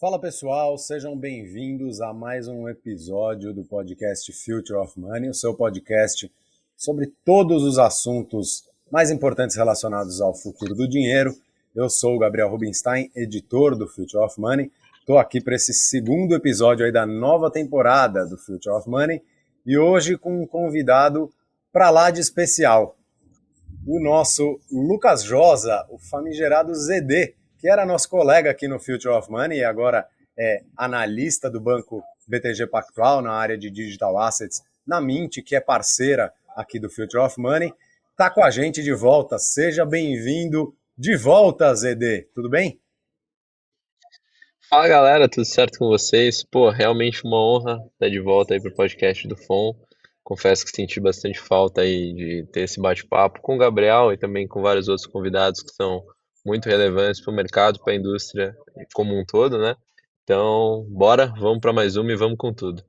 [0.00, 5.52] Fala pessoal, sejam bem-vindos a mais um episódio do podcast Future of Money, o seu
[5.52, 6.32] podcast
[6.74, 11.36] sobre todos os assuntos mais importantes relacionados ao futuro do dinheiro.
[11.76, 14.72] Eu sou o Gabriel Rubinstein, editor do Future of Money.
[15.00, 19.22] Estou aqui para esse segundo episódio aí da nova temporada do Future of Money
[19.66, 21.30] e hoje com um convidado
[21.70, 22.96] para lá de especial,
[23.86, 29.30] o nosso Lucas Josa, o famigerado ZD, que era nosso colega aqui no Future of
[29.30, 34.98] Money e agora é analista do banco BTG Pactual na área de Digital Assets na
[34.98, 37.72] Mint, que é parceira aqui do Future of Money,
[38.12, 39.38] está com a gente de volta.
[39.38, 42.28] Seja bem-vindo de volta, ZD.
[42.34, 42.80] Tudo bem?
[44.70, 46.42] Fala galera, tudo certo com vocês?
[46.42, 49.74] Pô, realmente uma honra estar de volta aí para o podcast do FON.
[50.24, 54.48] Confesso que senti bastante falta aí de ter esse bate-papo com o Gabriel e também
[54.48, 56.02] com vários outros convidados que são
[56.44, 58.56] muito relevantes para o mercado, para a indústria
[58.94, 59.76] como um todo, né?
[60.22, 62.84] Então, bora, vamos para mais uma e vamos com tudo.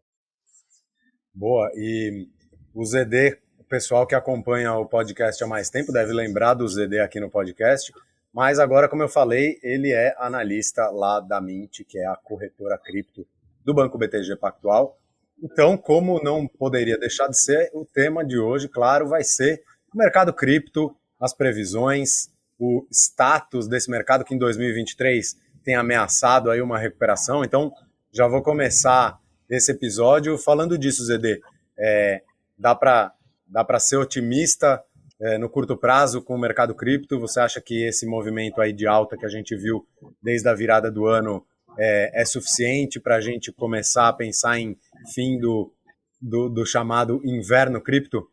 [1.34, 2.28] Boa, e
[2.73, 7.00] o ZD, o pessoal que acompanha o podcast há mais tempo deve lembrar do ZD
[7.00, 7.92] aqui no podcast,
[8.34, 12.78] mas agora, como eu falei, ele é analista lá da Mint, que é a corretora
[12.78, 13.28] cripto
[13.64, 14.97] do Banco BTG Pactual.
[15.44, 19.97] Então, como não poderia deixar de ser, o tema de hoje, claro, vai ser o
[19.97, 22.30] mercado cripto, as previsões,
[22.62, 27.44] o status desse mercado que em 2023 tem ameaçado aí uma recuperação.
[27.44, 27.73] Então,
[28.14, 31.42] já vou começar esse episódio falando disso, ZD.
[31.78, 32.22] É,
[32.56, 33.14] dá para
[33.48, 34.81] dá para ser otimista
[35.20, 37.20] é, no curto prazo com o mercado cripto?
[37.20, 39.84] Você acha que esse movimento aí de alta que a gente viu
[40.22, 41.44] desde a virada do ano
[41.80, 44.78] é, é suficiente para a gente começar a pensar em
[45.14, 45.73] fim do,
[46.22, 48.30] do, do chamado inverno cripto?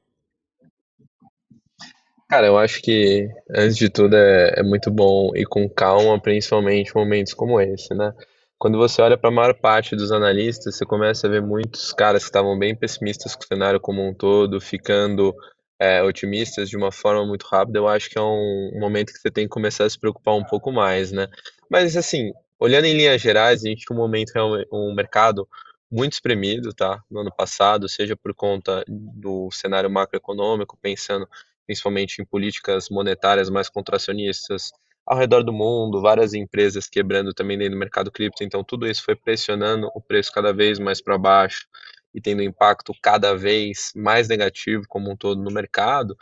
[2.30, 6.94] Cara, eu acho que, antes de tudo, é, é muito bom ir com calma, principalmente
[6.94, 8.12] momentos como esse, né?
[8.58, 12.22] Quando você olha para a maior parte dos analistas, você começa a ver muitos caras
[12.24, 15.34] que estavam bem pessimistas com o cenário como um todo, ficando
[15.78, 17.78] é, otimistas de uma forma muito rápida.
[17.78, 20.44] Eu acho que é um, momento que você tem que começar a se preocupar um
[20.44, 21.28] pouco mais, né?
[21.70, 24.32] Mas, assim, olhando em linhas gerais, a gente tinha um momento,
[24.70, 25.48] um mercado
[25.90, 27.00] muito espremido, tá?
[27.10, 31.26] No ano passado, seja por conta do cenário macroeconômico, pensando
[31.68, 34.72] principalmente em políticas monetárias mais contracionistas
[35.06, 39.04] ao redor do mundo, várias empresas quebrando também dentro do mercado cripto, então tudo isso
[39.04, 41.66] foi pressionando o preço cada vez mais para baixo
[42.14, 46.16] e tendo um impacto cada vez mais negativo como um todo no mercado.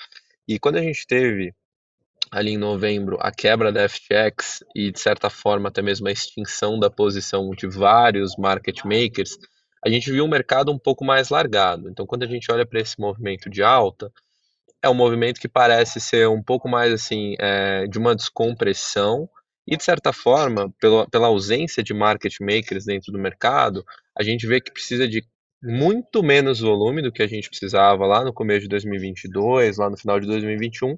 [0.48, 1.54] E quando a gente teve
[2.32, 6.76] ali em novembro a quebra da FTX e de certa forma até mesmo a extinção
[6.78, 9.38] da posição de vários market makers,
[9.84, 11.88] a gente viu um mercado um pouco mais largado.
[11.88, 14.12] Então quando a gente olha para esse movimento de alta,
[14.86, 19.28] é um movimento que parece ser um pouco mais assim é, de uma descompressão
[19.66, 23.84] e de certa forma pela, pela ausência de market makers dentro do mercado
[24.16, 25.24] a gente vê que precisa de
[25.62, 29.96] muito menos volume do que a gente precisava lá no começo de 2022 lá no
[29.96, 30.96] final de 2021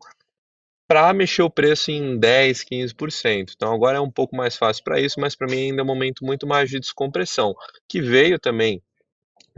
[0.88, 3.52] para mexer o preço em 10, 15%.
[3.54, 5.86] Então agora é um pouco mais fácil para isso, mas para mim ainda é um
[5.86, 7.54] momento muito mais de descompressão,
[7.86, 8.82] que veio também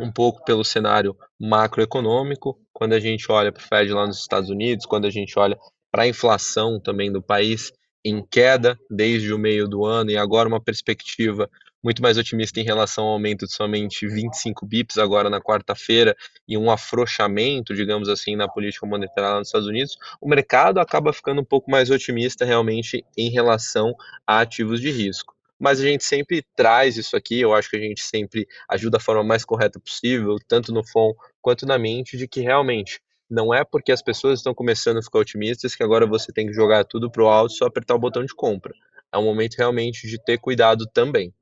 [0.01, 4.51] um pouco pelo cenário macroeconômico, quando a gente olha para o Fed lá nos Estados
[4.51, 5.59] Unidos, quando a gente olha
[5.91, 7.73] para a inflação também do país
[8.05, 11.51] em queda desde o meio do ano e agora uma perspectiva
[11.83, 16.15] muito mais otimista em relação ao aumento de somente 25 bips agora na quarta-feira
[16.47, 21.13] e um afrouxamento, digamos assim, na política monetária lá nos Estados Unidos, o mercado acaba
[21.13, 23.95] ficando um pouco mais otimista realmente em relação
[24.27, 27.81] a ativos de risco mas a gente sempre traz isso aqui, eu acho que a
[27.81, 31.13] gente sempre ajuda da forma mais correta possível, tanto no FOM
[31.43, 32.99] quanto na mente, de que realmente
[33.29, 36.55] não é porque as pessoas estão começando a ficar otimistas que agora você tem que
[36.55, 38.73] jogar tudo para o alto e só apertar o botão de compra.
[39.13, 41.33] É um momento realmente de ter cuidado também.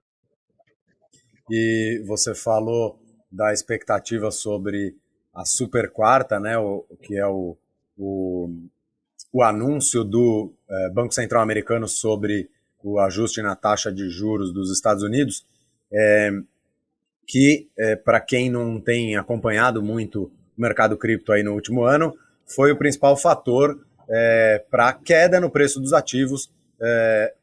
[1.49, 2.99] E você falou
[3.31, 4.97] da expectativa sobre
[5.33, 7.57] a super quarta, né, o, que é o,
[7.97, 8.51] o,
[9.33, 12.51] o anúncio do é, Banco Central Americano sobre
[12.83, 15.45] o ajuste na taxa de juros dos Estados Unidos,
[15.93, 16.31] é,
[17.27, 22.17] que, é, para quem não tem acompanhado muito o mercado cripto aí no último ano,
[22.47, 26.51] foi o principal fator é, para a queda no preço dos ativos,
[26.81, 27.35] é,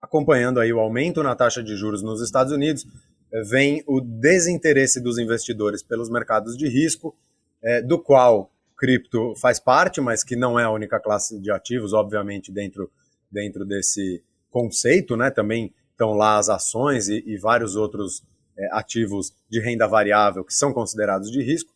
[0.00, 2.86] acompanhando aí o aumento na taxa de juros nos Estados Unidos,
[3.32, 7.14] é, vem o desinteresse dos investidores pelos mercados de risco,
[7.62, 11.92] é, do qual cripto faz parte, mas que não é a única classe de ativos,
[11.92, 12.90] obviamente, dentro,
[13.30, 15.30] dentro desse, conceito, né?
[15.30, 18.22] Também estão lá as ações e, e vários outros
[18.56, 21.72] é, ativos de renda variável que são considerados de risco.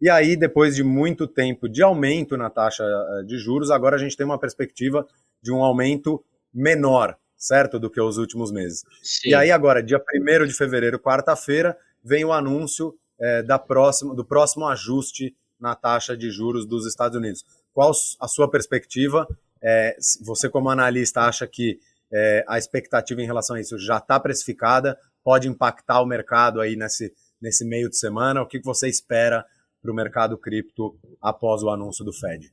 [0.00, 3.98] E aí, depois de muito tempo de aumento na taxa é, de juros, agora a
[3.98, 5.06] gente tem uma perspectiva
[5.42, 6.22] de um aumento
[6.52, 7.78] menor, certo?
[7.78, 8.84] Do que os últimos meses.
[9.02, 9.30] Sim.
[9.30, 14.24] E aí, agora, dia 1 de fevereiro, quarta-feira, vem o anúncio é, da próxima, do
[14.24, 17.44] próximo ajuste na taxa de juros dos Estados Unidos.
[17.72, 19.26] Qual a sua perspectiva?
[19.62, 21.78] É, você, como analista, acha que
[22.12, 24.98] é, a expectativa em relação a isso já está precificada?
[25.22, 28.42] Pode impactar o mercado aí nesse, nesse meio de semana?
[28.42, 29.44] O que você espera
[29.82, 32.50] para o mercado cripto após o anúncio do Fed?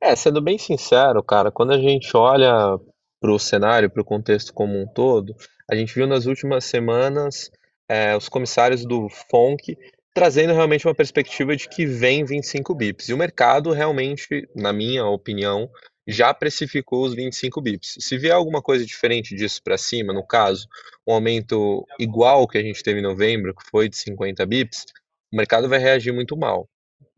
[0.00, 2.78] É, sendo bem sincero, cara, quando a gente olha
[3.20, 5.34] para o cenário, para o contexto como um todo,
[5.70, 7.50] a gente viu nas últimas semanas
[7.88, 9.76] é, os comissários do FONC
[10.16, 13.10] trazendo realmente uma perspectiva de que vem 25 bips.
[13.10, 15.68] E o mercado realmente, na minha opinião,
[16.06, 17.96] já precificou os 25 bips.
[18.00, 20.68] Se vier alguma coisa diferente disso para cima, no caso,
[21.06, 24.84] um aumento igual que a gente teve em novembro, que foi de 50 bips,
[25.32, 26.68] o mercado vai reagir muito mal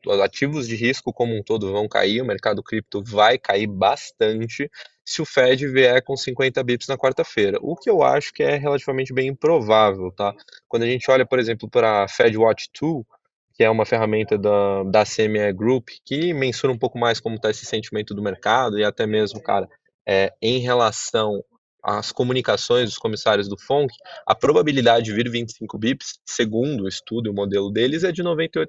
[0.07, 4.71] os ativos de risco como um todo vão cair, o mercado cripto vai cair bastante
[5.05, 8.57] se o Fed vier com 50 bips na quarta-feira, o que eu acho que é
[8.57, 10.35] relativamente bem improvável, tá?
[10.69, 13.07] Quando a gente olha, por exemplo, para a Fed Watch Tool,
[13.59, 17.51] que é uma ferramenta da, da CME Group, que mensura um pouco mais como está
[17.51, 19.69] esse sentimento do mercado e até mesmo, cara,
[20.07, 21.43] é, em relação
[21.83, 23.93] às comunicações dos comissários do FONC,
[24.25, 28.23] a probabilidade de vir 25 bips, segundo o estudo e o modelo deles, é de
[28.23, 28.69] 98%.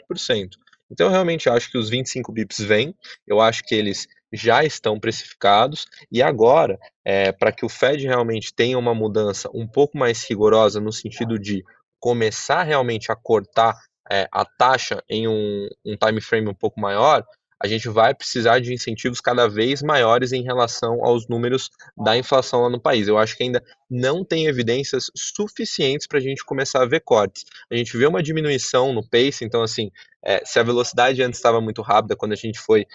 [0.90, 2.96] Então, eu realmente acho que os 25 bips vêm,
[3.28, 8.52] eu acho que eles já estão precificados, e agora, é, para que o Fed realmente
[8.52, 11.64] tenha uma mudança um pouco mais rigorosa no sentido de
[12.00, 13.76] começar realmente a cortar
[14.12, 17.26] é, a taxa em um, um time frame um pouco maior,
[17.62, 22.62] a gente vai precisar de incentivos cada vez maiores em relação aos números da inflação
[22.62, 23.08] lá no país.
[23.08, 27.44] Eu acho que ainda não tem evidências suficientes para a gente começar a ver cortes.
[27.70, 29.92] A gente vê uma diminuição no pace, então, assim,
[30.24, 32.86] é, se a velocidade antes estava muito rápida, quando a gente foi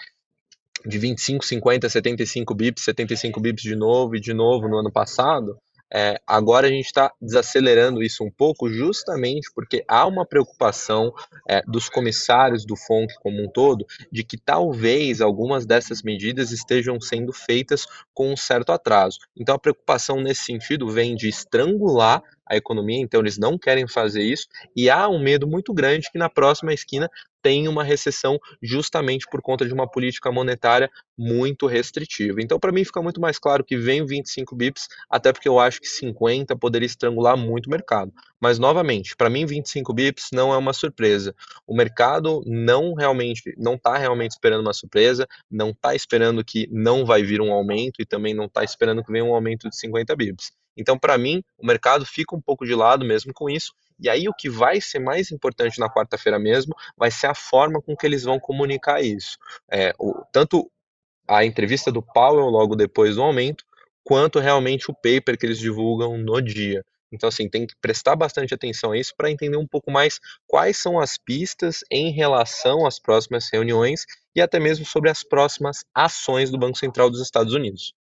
[0.83, 5.57] de 25, 50, 75 bips, 75 bips de novo e de novo no ano passado,
[5.93, 11.13] é, agora a gente está desacelerando isso um pouco, justamente porque há uma preocupação
[11.47, 16.99] é, dos comissários do FONC como um todo de que talvez algumas dessas medidas estejam
[16.99, 19.19] sendo feitas com um certo atraso.
[19.37, 24.21] Então a preocupação nesse sentido vem de estrangular a economia, então eles não querem fazer
[24.21, 27.09] isso, e há um medo muito grande que na próxima esquina
[27.45, 32.41] tem uma recessão justamente por conta de uma política monetária muito restritiva.
[32.41, 35.79] Então, para mim, fica muito mais claro que vem 25 bips, até porque eu acho
[35.79, 38.11] que 50 poderia estrangular muito o mercado.
[38.41, 41.35] Mas, novamente, para mim, 25 bips não é uma surpresa.
[41.67, 47.05] O mercado não realmente, não está realmente esperando uma surpresa, não está esperando que não
[47.05, 50.15] vai vir um aumento e também não está esperando que venha um aumento de 50
[50.15, 50.51] bips.
[50.77, 53.73] Então, para mim, o mercado fica um pouco de lado mesmo com isso.
[53.99, 57.81] E aí, o que vai ser mais importante na quarta-feira mesmo vai ser a forma
[57.81, 59.37] com que eles vão comunicar isso.
[59.71, 60.69] É, o, tanto
[61.27, 63.63] a entrevista do Powell logo depois do aumento,
[64.03, 66.83] quanto realmente o paper que eles divulgam no dia.
[67.11, 70.77] Então, assim, tem que prestar bastante atenção a isso para entender um pouco mais quais
[70.77, 74.05] são as pistas em relação às próximas reuniões
[74.35, 77.93] e até mesmo sobre as próximas ações do Banco Central dos Estados Unidos.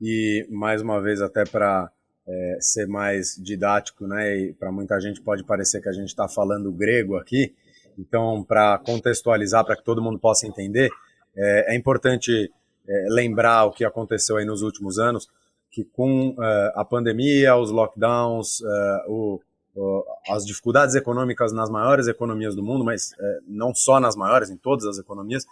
[0.00, 1.90] E, mais uma vez, até para
[2.26, 6.28] é, ser mais didático, né, e para muita gente pode parecer que a gente está
[6.28, 7.54] falando grego aqui,
[7.98, 10.90] então, para contextualizar, para que todo mundo possa entender,
[11.36, 12.50] é, é importante
[12.88, 15.28] é, lembrar o que aconteceu aí nos últimos anos,
[15.70, 18.64] que com uh, a pandemia, os lockdowns, uh,
[19.08, 19.40] o,
[19.76, 24.50] o, as dificuldades econômicas nas maiores economias do mundo, mas uh, não só nas maiores,
[24.50, 25.46] em todas as economias,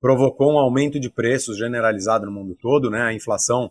[0.00, 3.02] provocou um aumento de preços generalizado no mundo todo, né?
[3.02, 3.70] A inflação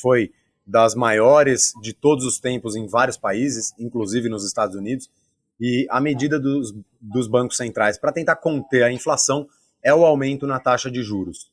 [0.00, 0.32] foi
[0.66, 5.10] das maiores de todos os tempos em vários países, inclusive nos Estados Unidos,
[5.58, 9.48] e a medida dos, dos bancos centrais para tentar conter a inflação
[9.82, 11.50] é o aumento na taxa de juros.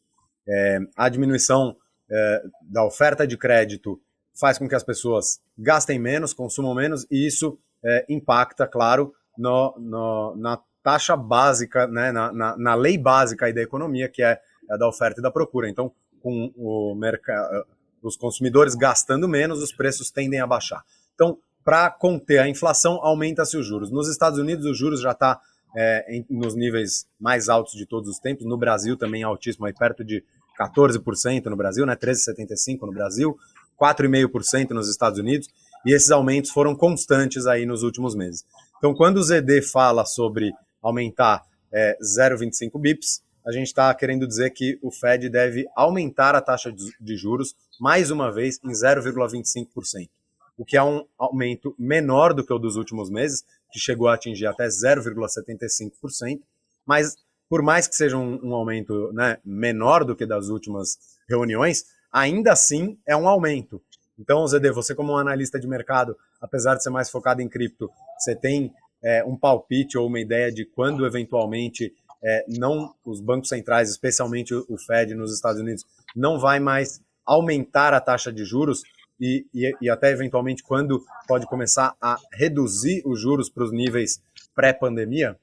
[0.48, 1.76] É, a diminuição
[2.12, 4.00] é, da oferta de crédito
[4.38, 9.74] faz com que as pessoas gastem menos, consumam menos, e isso é, impacta, claro, no,
[9.80, 14.40] no, na taxa básica, né, na, na, na, lei básica da economia, que é
[14.70, 15.70] a da oferta e da procura.
[15.70, 17.66] Então, com o mercado,
[18.08, 20.84] os consumidores gastando menos, os preços tendem a baixar.
[21.14, 23.90] Então, para conter a inflação, aumenta-se os juros.
[23.90, 25.40] Nos Estados Unidos, os juros já está
[25.76, 28.46] é, nos níveis mais altos de todos os tempos.
[28.46, 30.24] No Brasil também é altíssimo, aí perto de
[30.60, 31.96] 14% no Brasil, né?
[31.96, 33.38] 13,75% no Brasil,
[33.82, 35.48] 4,5% nos Estados Unidos.
[35.86, 38.46] E esses aumentos foram constantes aí nos últimos meses.
[38.78, 41.44] Então, quando o ZD fala sobre aumentar
[41.74, 46.72] é, 0,25 bips, a gente está querendo dizer que o Fed deve aumentar a taxa
[46.72, 50.10] de juros mais uma vez em 0,25%,
[50.58, 54.14] o que é um aumento menor do que o dos últimos meses, que chegou a
[54.14, 56.40] atingir até 0,75%,
[56.86, 57.16] mas
[57.50, 62.54] por mais que seja um, um aumento né, menor do que das últimas reuniões, ainda
[62.54, 63.82] assim é um aumento.
[64.18, 67.90] Então, Zed, você como um analista de mercado, apesar de ser mais focado em cripto,
[68.18, 73.50] você tem é, um palpite ou uma ideia de quando eventualmente é, não os bancos
[73.50, 78.84] centrais, especialmente o Fed nos Estados Unidos, não vai mais aumentar a taxa de juros
[79.20, 84.22] e, e, e até eventualmente quando pode começar a reduzir os juros para os níveis
[84.54, 85.38] pré-pandemia?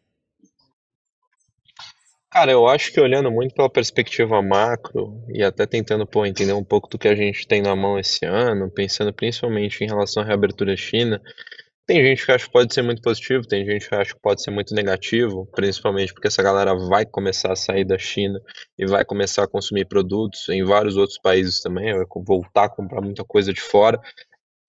[2.30, 6.64] Cara, eu acho que olhando muito pela perspectiva macro e até tentando pô, entender um
[6.64, 10.26] pouco do que a gente tem na mão esse ano, pensando principalmente em relação à
[10.26, 11.20] reabertura China,
[11.92, 14.42] tem gente que acha que pode ser muito positivo, tem gente que acha que pode
[14.42, 18.40] ser muito negativo, principalmente porque essa galera vai começar a sair da China
[18.78, 23.02] e vai começar a consumir produtos em vários outros países também, vai voltar a comprar
[23.02, 24.00] muita coisa de fora.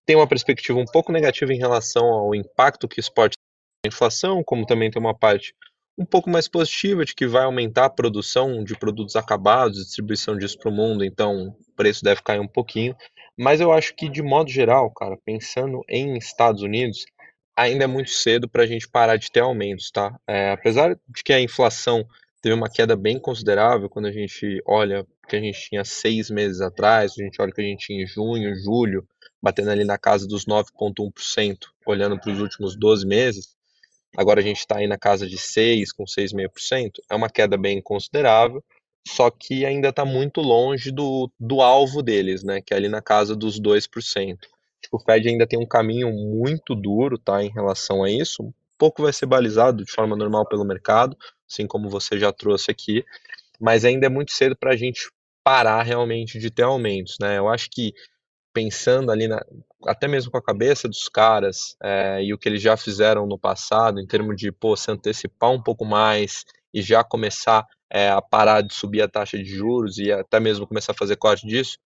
[0.05, 3.95] Tem uma perspectiva um pouco negativa em relação ao impacto que isso pode ter na
[3.95, 5.55] inflação, como também tem uma parte
[5.97, 10.57] um pouco mais positiva de que vai aumentar a produção de produtos acabados, distribuição disso
[10.57, 12.93] para o mundo, então o preço deve cair um pouquinho.
[13.37, 17.05] Mas eu acho que, de modo geral, cara, pensando em Estados Unidos,
[17.55, 20.15] ainda é muito cedo para a gente parar de ter aumentos, tá?
[20.27, 22.05] É, apesar de que a inflação
[22.41, 26.61] teve uma queda bem considerável quando a gente olha que a gente tinha seis meses
[26.61, 29.07] atrás, a gente olha que a gente tinha em junho, julho,
[29.41, 33.55] batendo ali na casa dos 9,1%, olhando para os últimos 12 meses,
[34.15, 37.81] agora a gente está aí na casa de 6, com 6,5%, é uma queda bem
[37.81, 38.63] considerável,
[39.07, 43.01] só que ainda está muito longe do, do alvo deles, né, que é ali na
[43.01, 44.37] casa dos 2%.
[44.91, 49.01] O Fed ainda tem um caminho muito duro tá, em relação a isso, um pouco
[49.01, 51.17] vai ser balizado de forma normal pelo mercado,
[51.49, 53.03] assim como você já trouxe aqui,
[53.59, 55.09] mas ainda é muito cedo para a gente
[55.43, 57.17] parar realmente de ter aumentos.
[57.19, 57.37] Né?
[57.37, 57.93] Eu acho que
[58.53, 59.43] pensando ali, na,
[59.85, 63.37] até mesmo com a cabeça dos caras é, e o que eles já fizeram no
[63.37, 68.19] passado, em termos de pô, se antecipar um pouco mais e já começar é, a
[68.19, 71.77] parar de subir a taxa de juros e até mesmo começar a fazer corte disso,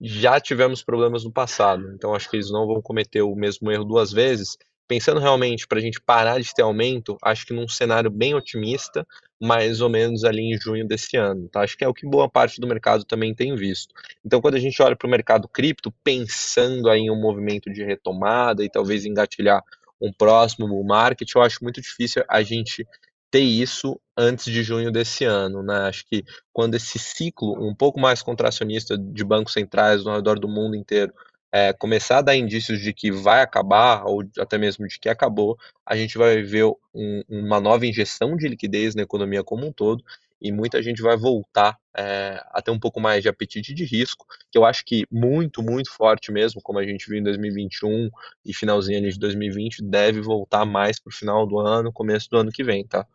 [0.00, 1.90] já tivemos problemas no passado.
[1.92, 4.56] Então acho que eles não vão cometer o mesmo erro duas vezes.
[4.86, 9.04] Pensando realmente para a gente parar de ter aumento, acho que num cenário bem otimista,
[9.42, 11.48] mais ou menos ali em junho desse ano.
[11.48, 11.62] Tá?
[11.62, 13.92] Acho que é o que boa parte do mercado também tem visto.
[14.24, 17.82] Então, quando a gente olha para o mercado cripto, pensando aí em um movimento de
[17.82, 19.60] retomada e talvez engatilhar
[20.00, 22.86] um próximo market, eu acho muito difícil a gente
[23.30, 25.88] ter isso antes de junho desse ano, né?
[25.88, 30.48] Acho que quando esse ciclo um pouco mais contracionista de bancos centrais ao redor do
[30.48, 31.12] mundo inteiro
[31.52, 35.56] é, começar a dar indícios de que vai acabar, ou até mesmo de que acabou,
[35.86, 36.64] a gente vai ver
[36.94, 40.04] um, uma nova injeção de liquidez na economia como um todo,
[40.40, 44.26] e muita gente vai voltar é, a ter um pouco mais de apetite de risco,
[44.50, 48.10] que eu acho que muito, muito forte mesmo, como a gente viu em 2021
[48.44, 52.36] e finalzinho ali de 2020, deve voltar mais para o final do ano, começo do
[52.36, 53.06] ano que vem, tá?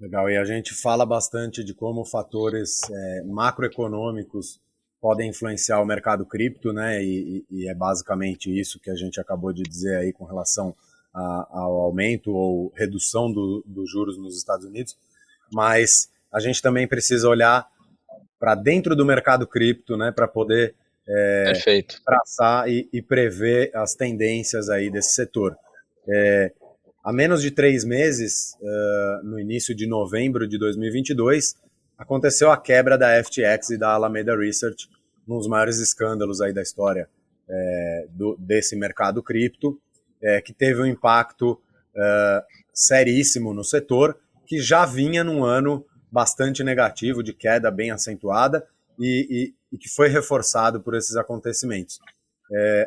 [0.00, 4.60] Legal, e a gente fala bastante de como fatores é, macroeconômicos
[5.00, 7.02] podem influenciar o mercado cripto, né?
[7.02, 10.74] E, e, é basicamente isso que a gente acabou de dizer aí com relação
[11.14, 14.96] a, ao aumento ou redução dos do juros nos Estados Unidos.
[15.52, 17.66] Mas a gente também precisa olhar
[18.38, 20.12] para dentro do mercado cripto, né?
[20.12, 20.74] Para poder
[21.08, 21.52] é,
[22.04, 25.56] traçar e, e, prever as tendências aí desse setor.
[26.08, 26.52] É,
[27.02, 31.54] Há menos de três meses, uh, no início de novembro de 2022,
[31.96, 34.88] aconteceu a quebra da FTX e da Alameda Research,
[35.26, 37.08] um dos maiores escândalos aí da história
[37.48, 39.78] é, do, desse mercado cripto,
[40.22, 41.60] é, que teve um impacto
[42.72, 48.64] seríssimo no setor, que já vinha num ano bastante negativo, de queda bem acentuada,
[48.96, 51.98] e, e, e que foi reforçado por esses acontecimentos.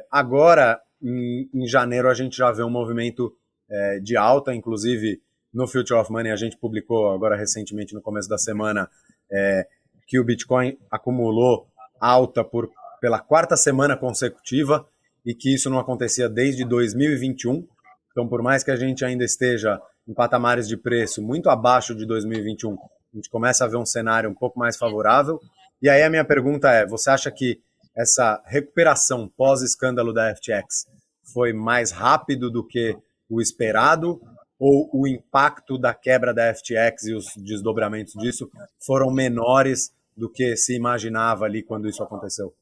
[0.10, 3.36] Agora, em, em janeiro, a gente já vê um movimento
[3.72, 5.22] é, de alta, inclusive
[5.54, 8.90] no Future of Money a gente publicou agora recentemente no começo da semana
[9.32, 9.68] é,
[10.08, 11.68] que o Bitcoin acumulou
[12.00, 12.70] alta por
[13.02, 14.88] pela quarta semana consecutiva
[15.26, 17.68] e que isso não acontecia desde 2021.
[18.12, 22.06] Então, por mais que a gente ainda esteja em patamares de preço muito abaixo de
[22.06, 25.40] 2021, a gente começa a ver um cenário um pouco mais favorável.
[25.82, 27.60] E aí a minha pergunta é: você acha que
[27.98, 30.86] essa recuperação pós-escândalo da FTX
[31.34, 32.96] foi mais rápido do que
[33.32, 34.22] o esperado
[34.60, 38.50] ou o impacto da quebra da FTX e os desdobramentos disso
[38.86, 42.54] foram menores do que se imaginava ali quando isso aconteceu?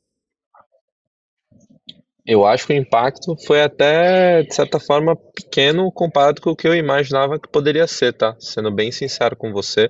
[2.25, 6.67] Eu acho que o impacto foi até, de certa forma, pequeno comparado com o que
[6.67, 8.35] eu imaginava que poderia ser, tá?
[8.39, 9.89] Sendo bem sincero com você,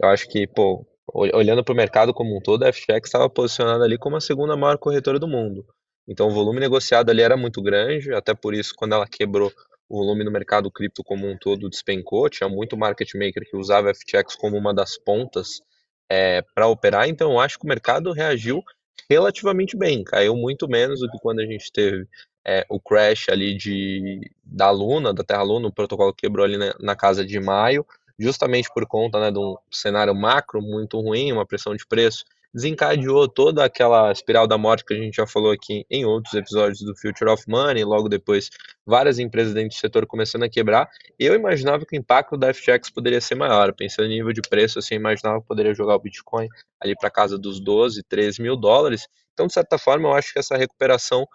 [0.00, 3.84] eu acho que, pô, olhando para o mercado como um todo, a FTX estava posicionada
[3.84, 5.66] ali como a segunda maior corretora do mundo.
[6.08, 9.52] Então o volume negociado ali era muito grande, até por isso, quando ela quebrou,
[9.90, 13.92] o volume no mercado cripto como um todo despencou, tinha muito market maker que usava
[13.92, 15.60] FTX como uma das pontas
[16.08, 18.62] é, para operar, então eu acho que o mercado reagiu
[19.08, 22.06] relativamente bem, caiu muito menos do que quando a gente teve
[22.46, 26.72] é, o crash ali de, da Luna, da Terra Luna, o protocolo quebrou ali na,
[26.78, 27.84] na casa de maio,
[28.16, 33.28] justamente por conta né, de um cenário macro muito ruim, uma pressão de preço, desencadeou
[33.28, 36.96] toda aquela espiral da morte que a gente já falou aqui em outros episódios do
[36.96, 38.50] Future of Money, logo depois
[38.86, 40.88] várias empresas dentro do setor começando a quebrar.
[41.18, 44.78] Eu imaginava que o impacto da FTX poderia ser maior, pensando em nível de preço,
[44.78, 46.48] assim, eu imaginava que poderia jogar o Bitcoin
[46.80, 49.06] ali para casa dos 12, 13 mil dólares.
[49.32, 51.26] Então, de certa forma, eu acho que essa recuperação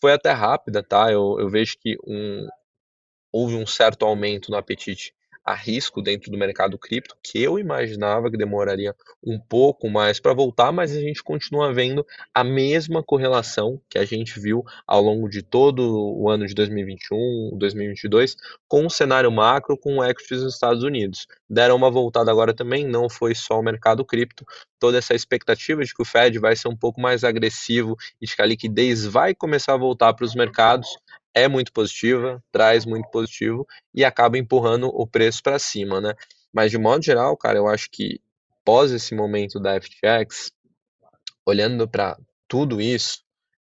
[0.00, 1.10] foi até rápida, tá?
[1.10, 2.46] Eu, eu vejo que um,
[3.32, 8.30] houve um certo aumento no apetite a risco dentro do mercado cripto, que eu imaginava
[8.30, 13.80] que demoraria um pouco mais para voltar, mas a gente continua vendo a mesma correlação
[13.88, 18.36] que a gente viu ao longo de todo o ano de 2021, 2022,
[18.66, 21.26] com o cenário macro, com o equities nos Estados Unidos.
[21.48, 24.46] Deram uma voltada agora também, não foi só o mercado cripto,
[24.78, 28.34] toda essa expectativa de que o Fed vai ser um pouco mais agressivo e de
[28.34, 30.88] que a liquidez vai começar a voltar para os mercados,
[31.34, 36.14] é muito positiva, traz muito positivo e acaba empurrando o preço para cima, né?
[36.52, 38.20] Mas de modo geral, cara, eu acho que
[38.64, 40.52] pós esse momento da FTX,
[41.44, 42.16] olhando para
[42.48, 43.22] tudo isso,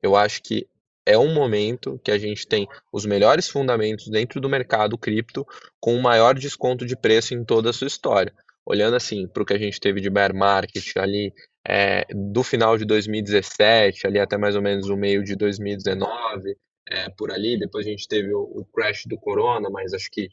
[0.02, 0.66] eu acho que
[1.04, 5.46] é um momento que a gente tem os melhores fundamentos dentro do mercado cripto
[5.78, 8.32] com o maior desconto de preço em toda a sua história.
[8.64, 11.32] Olhando assim para o que a gente teve de bear market ali
[11.66, 16.56] é, do final de 2017 ali até mais ou menos o meio de 2019,
[16.88, 17.58] é, por ali.
[17.58, 20.28] Depois a gente teve o, o, crash do Corona, mas acho que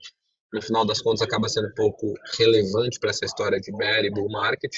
[0.53, 4.11] no final das contas acaba sendo um pouco relevante para essa história de bear e
[4.11, 4.75] bull market.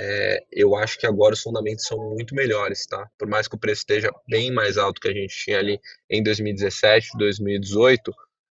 [0.00, 3.08] É, eu acho que agora os fundamentos são muito melhores, tá?
[3.18, 5.78] Por mais que o preço esteja bem mais alto que a gente tinha ali
[6.08, 8.12] em 2017, 2018,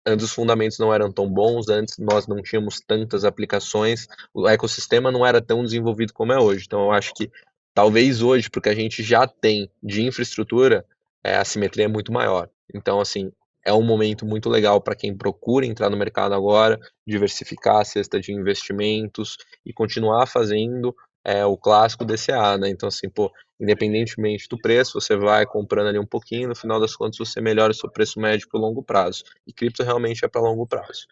[0.07, 5.11] antes os fundamentos não eram tão bons, antes nós não tínhamos tantas aplicações, o ecossistema
[5.11, 6.65] não era tão desenvolvido como é hoje.
[6.67, 7.31] Então eu acho que
[7.75, 10.85] talvez hoje, porque a gente já tem de infraestrutura,
[11.25, 12.49] é, a simetria é muito maior.
[12.75, 13.31] Então, assim,
[13.65, 18.21] é um momento muito legal para quem procura entrar no mercado agora, diversificar a cesta
[18.21, 20.95] de investimentos e continuar fazendo
[21.25, 22.69] é, o clássico DCA, né?
[22.69, 26.97] Então, assim, pô, independentemente do preço, você vai comprando ali um pouquinho, no final das
[26.97, 29.23] contas você melhora o seu preço médio para longo prazo.
[29.47, 31.07] E cripto realmente é para longo prazo.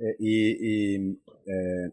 [0.00, 1.90] É, e, e é,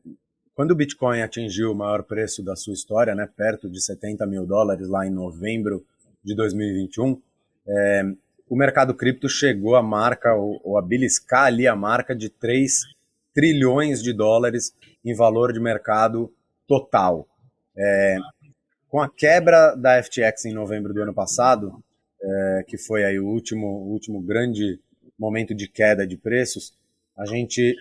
[0.54, 4.46] quando o Bitcoin atingiu o maior preço da sua história, né, perto de 70 mil
[4.46, 5.86] dólares lá em novembro
[6.24, 7.22] de 2021,
[7.68, 8.04] é,
[8.50, 12.74] o mercado cripto chegou à marca, ou, ou a beliscar ali a marca de 3
[13.34, 14.74] trilhões de dólares
[15.06, 16.34] em valor de mercado
[16.68, 17.28] total.
[17.78, 18.18] É,
[18.90, 21.82] com a quebra da FTX em novembro do ano passado,
[22.22, 24.80] é, que foi aí o último, o último grande
[25.18, 26.74] momento de queda de preços,
[27.18, 27.76] a gente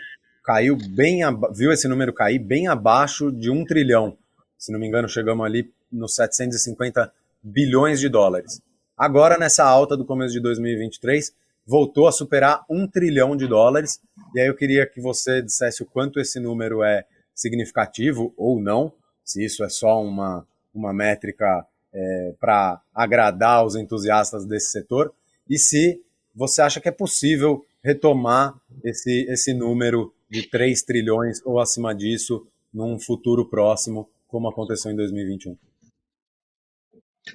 [0.44, 1.20] caiu bem,
[1.55, 4.16] viu esse número cair bem abaixo de um trilhão.
[4.57, 8.61] Se não me engano, chegamos ali nos 750 bilhões de dólares.
[8.96, 11.33] Agora, nessa alta do começo de 2023,
[11.66, 14.01] voltou a superar um trilhão de dólares.
[14.35, 18.92] E aí eu queria que você dissesse o quanto esse número é significativo ou não,
[19.24, 25.12] se isso é só uma, uma métrica é, para agradar os entusiastas desse setor,
[25.48, 26.03] e se
[26.35, 32.46] você acha que é possível retomar esse, esse número de 3 trilhões ou acima disso
[32.72, 35.57] num futuro próximo, como aconteceu em 2021.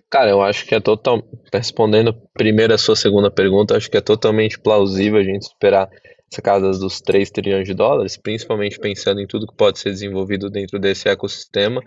[0.10, 1.24] Cara, eu acho que é total.
[1.54, 5.90] Respondendo primeiro a sua segunda pergunta, acho que é totalmente plausível a gente esperar
[6.32, 10.50] essa casa dos 3 trilhões de dólares, principalmente pensando em tudo que pode ser desenvolvido
[10.50, 11.82] dentro desse ecossistema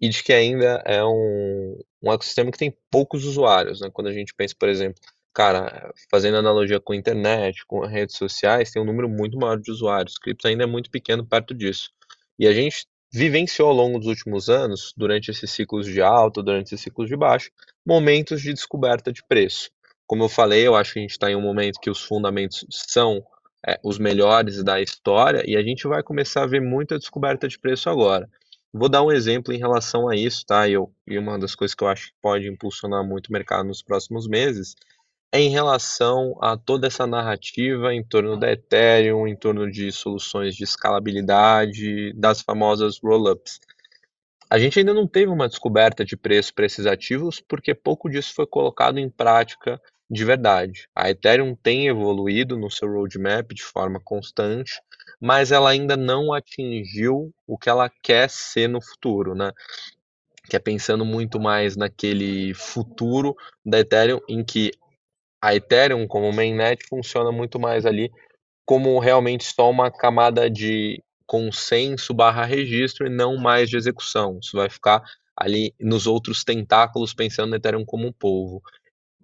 [0.00, 3.90] e de que ainda é um, um ecossistema que tem poucos usuários, né?
[3.92, 5.00] Quando a gente pensa, por exemplo,
[5.34, 9.70] cara, fazendo analogia com a internet, com redes sociais, tem um número muito maior de
[9.70, 10.18] usuários.
[10.18, 11.90] Cripto ainda é muito pequeno perto disso.
[12.38, 16.66] E a gente vivenciou ao longo dos últimos anos, durante esses ciclos de alta, durante
[16.66, 17.50] esses ciclos de baixo,
[17.84, 19.70] momentos de descoberta de preço.
[20.06, 22.64] Como eu falei, eu acho que a gente está em um momento que os fundamentos
[22.70, 23.24] são
[23.66, 27.58] é, os melhores da história e a gente vai começar a ver muita descoberta de
[27.58, 28.28] preço agora.
[28.72, 30.68] Vou dar um exemplo em relação a isso, tá?
[30.68, 33.82] Eu, e uma das coisas que eu acho que pode impulsionar muito o mercado nos
[33.82, 34.76] próximos meses
[35.32, 40.64] em relação a toda essa narrativa em torno da Ethereum, em torno de soluções de
[40.64, 43.60] escalabilidade, das famosas roll-ups.
[44.48, 48.34] A gente ainda não teve uma descoberta de preço para esses ativos porque pouco disso
[48.34, 50.88] foi colocado em prática de verdade.
[50.92, 54.82] A Ethereum tem evoluído no seu roadmap de forma constante,
[55.20, 59.52] mas ela ainda não atingiu o que ela quer ser no futuro, né?
[60.48, 64.72] Que é pensando muito mais naquele futuro da Ethereum em que
[65.40, 68.10] a Ethereum como mainnet funciona muito mais ali
[68.70, 74.38] como realmente só uma camada de consenso barra registro e não mais de execução.
[74.40, 75.02] Isso vai ficar
[75.36, 78.62] ali nos outros tentáculos, pensando no Ethereum como um povo.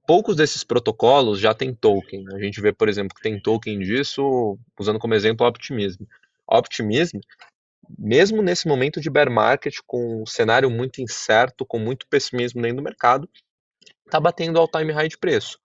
[0.04, 2.24] Poucos desses protocolos já tem token.
[2.34, 6.02] A gente vê, por exemplo, que tem token disso, usando como exemplo o Optimism.
[6.48, 7.18] Optimism,
[7.96, 12.78] mesmo nesse momento de bear market, com um cenário muito incerto, com muito pessimismo dentro
[12.78, 13.28] do mercado,
[14.04, 15.58] está batendo all time high de preço.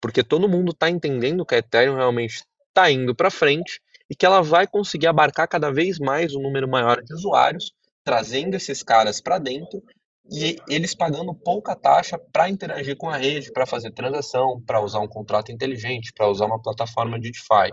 [0.00, 4.24] Porque todo mundo está entendendo que a Ethereum realmente está indo para frente e que
[4.24, 7.72] ela vai conseguir abarcar cada vez mais um número maior de usuários,
[8.04, 9.82] trazendo esses caras para dentro
[10.30, 15.00] e eles pagando pouca taxa para interagir com a rede, para fazer transação, para usar
[15.00, 17.72] um contrato inteligente, para usar uma plataforma de DeFi.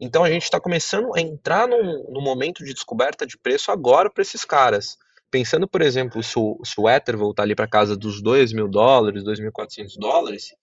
[0.00, 4.08] Então a gente está começando a entrar num, num, momento de descoberta de preço agora
[4.08, 4.96] para esses caras.
[5.28, 8.68] Pensando, por exemplo, se o, se o Ether voltar ali para casa dos 2 mil
[8.68, 10.54] dólares, 2.400 dólares,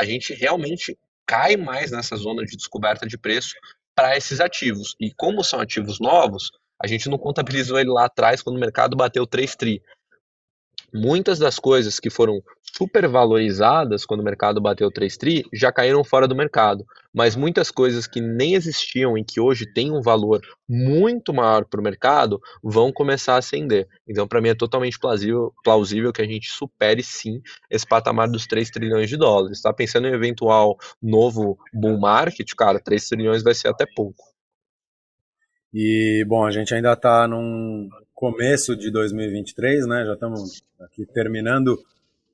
[0.00, 3.54] a gente realmente cai mais nessa zona de descoberta de preço
[3.94, 4.96] para esses ativos.
[4.98, 6.50] E como são ativos novos,
[6.82, 9.82] a gente não contabilizou ele lá atrás quando o mercado bateu 3 tri.
[10.92, 12.42] Muitas das coisas que foram
[12.76, 18.06] supervalorizadas quando o mercado bateu 3 tri já caíram fora do mercado, mas muitas coisas
[18.06, 22.92] que nem existiam e que hoje têm um valor muito maior para o mercado vão
[22.92, 23.88] começar a ascender.
[24.08, 28.46] Então, para mim, é totalmente plausível, plausível que a gente supere sim esse patamar dos
[28.46, 29.58] 3 trilhões de dólares.
[29.58, 34.24] Está pensando em eventual novo bull market, cara, 3 trilhões vai ser até pouco.
[35.72, 40.04] E, bom, a gente ainda está num começo de 2023, né?
[40.04, 41.78] Já estamos aqui terminando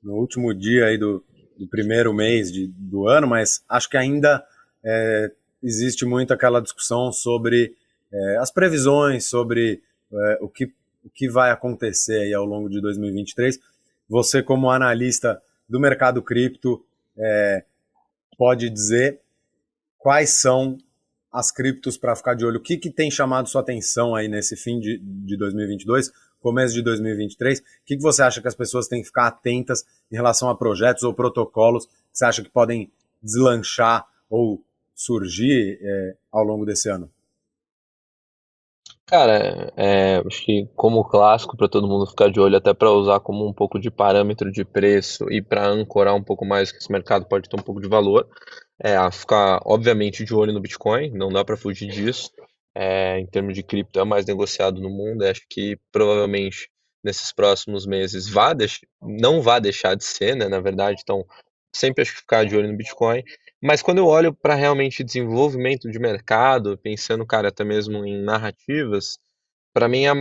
[0.01, 1.23] no último dia aí do,
[1.57, 4.43] do primeiro mês de, do ano, mas acho que ainda
[4.83, 5.31] é,
[5.61, 7.75] existe muito aquela discussão sobre
[8.11, 9.81] é, as previsões, sobre
[10.11, 10.65] é, o, que,
[11.03, 13.59] o que vai acontecer aí ao longo de 2023.
[14.09, 16.85] Você, como analista do mercado cripto,
[17.17, 17.63] é,
[18.37, 19.19] pode dizer
[19.97, 20.77] quais são
[21.31, 22.59] as criptos para ficar de olho?
[22.59, 26.81] O que, que tem chamado sua atenção aí nesse fim de, de 2022, começo de
[26.81, 27.59] 2023?
[27.59, 30.55] O que, que você acha que as pessoas têm que ficar atentas em relação a
[30.55, 34.63] projetos ou protocolos que você acha que podem deslanchar ou
[34.95, 37.09] surgir é, ao longo desse ano?
[39.09, 43.21] Cara, é, acho que como clássico para todo mundo ficar de olho, até para usar
[43.21, 46.91] como um pouco de parâmetro de preço e para ancorar um pouco mais que esse
[46.91, 48.27] mercado pode ter um pouco de valor,
[48.77, 52.31] é ficar obviamente de olho no Bitcoin, não dá para fugir disso.
[52.79, 55.23] É, em termos de cripto, é o mais negociado no mundo.
[55.23, 56.69] Acho que provavelmente
[57.03, 58.53] nesses próximos meses vá
[59.01, 60.47] não vai deixar de ser, né?
[60.47, 61.25] Na verdade, então
[61.75, 63.23] sempre acho que ficar de olho no Bitcoin.
[63.61, 69.17] Mas quando eu olho para realmente desenvolvimento de mercado, pensando, cara, até mesmo em narrativas,
[69.73, 70.13] para mim a,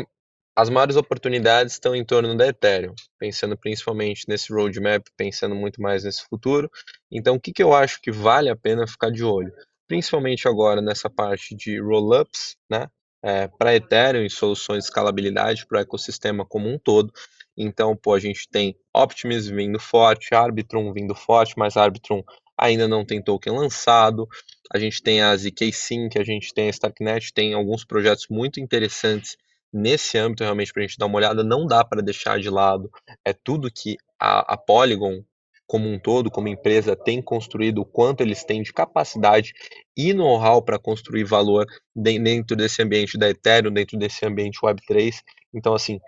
[0.56, 6.04] as maiores oportunidades estão em torno da Ethereum, pensando principalmente nesse roadmap, pensando muito mais
[6.04, 6.70] nesse futuro.
[7.10, 9.52] Então, o que, que eu acho que vale a pena ficar de olho?
[9.88, 12.88] Principalmente agora nessa parte de roll-ups, né?
[13.22, 17.12] É, para Ethereum e soluções de escalabilidade para o ecossistema como um todo.
[17.56, 22.22] Então, pô, a gente tem Optimism vindo forte, Arbitrum vindo forte, mas Arbitrum
[22.56, 24.28] ainda não tem token lançado.
[24.72, 28.60] A gente tem a ZK Sync, a gente tem a Starknet, tem alguns projetos muito
[28.60, 29.36] interessantes
[29.72, 31.42] nesse âmbito realmente para a gente dar uma olhada.
[31.42, 32.90] Não dá para deixar de lado
[33.24, 35.22] é tudo que a, a Polygon
[35.66, 39.52] como um todo, como empresa, tem construído, o quanto eles têm de capacidade
[39.96, 45.22] e know-how para construir valor dentro desse ambiente da Ethereum, dentro desse ambiente Web3.
[45.52, 45.98] Então, assim,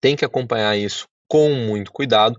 [0.00, 2.38] tem que acompanhar isso com muito cuidado.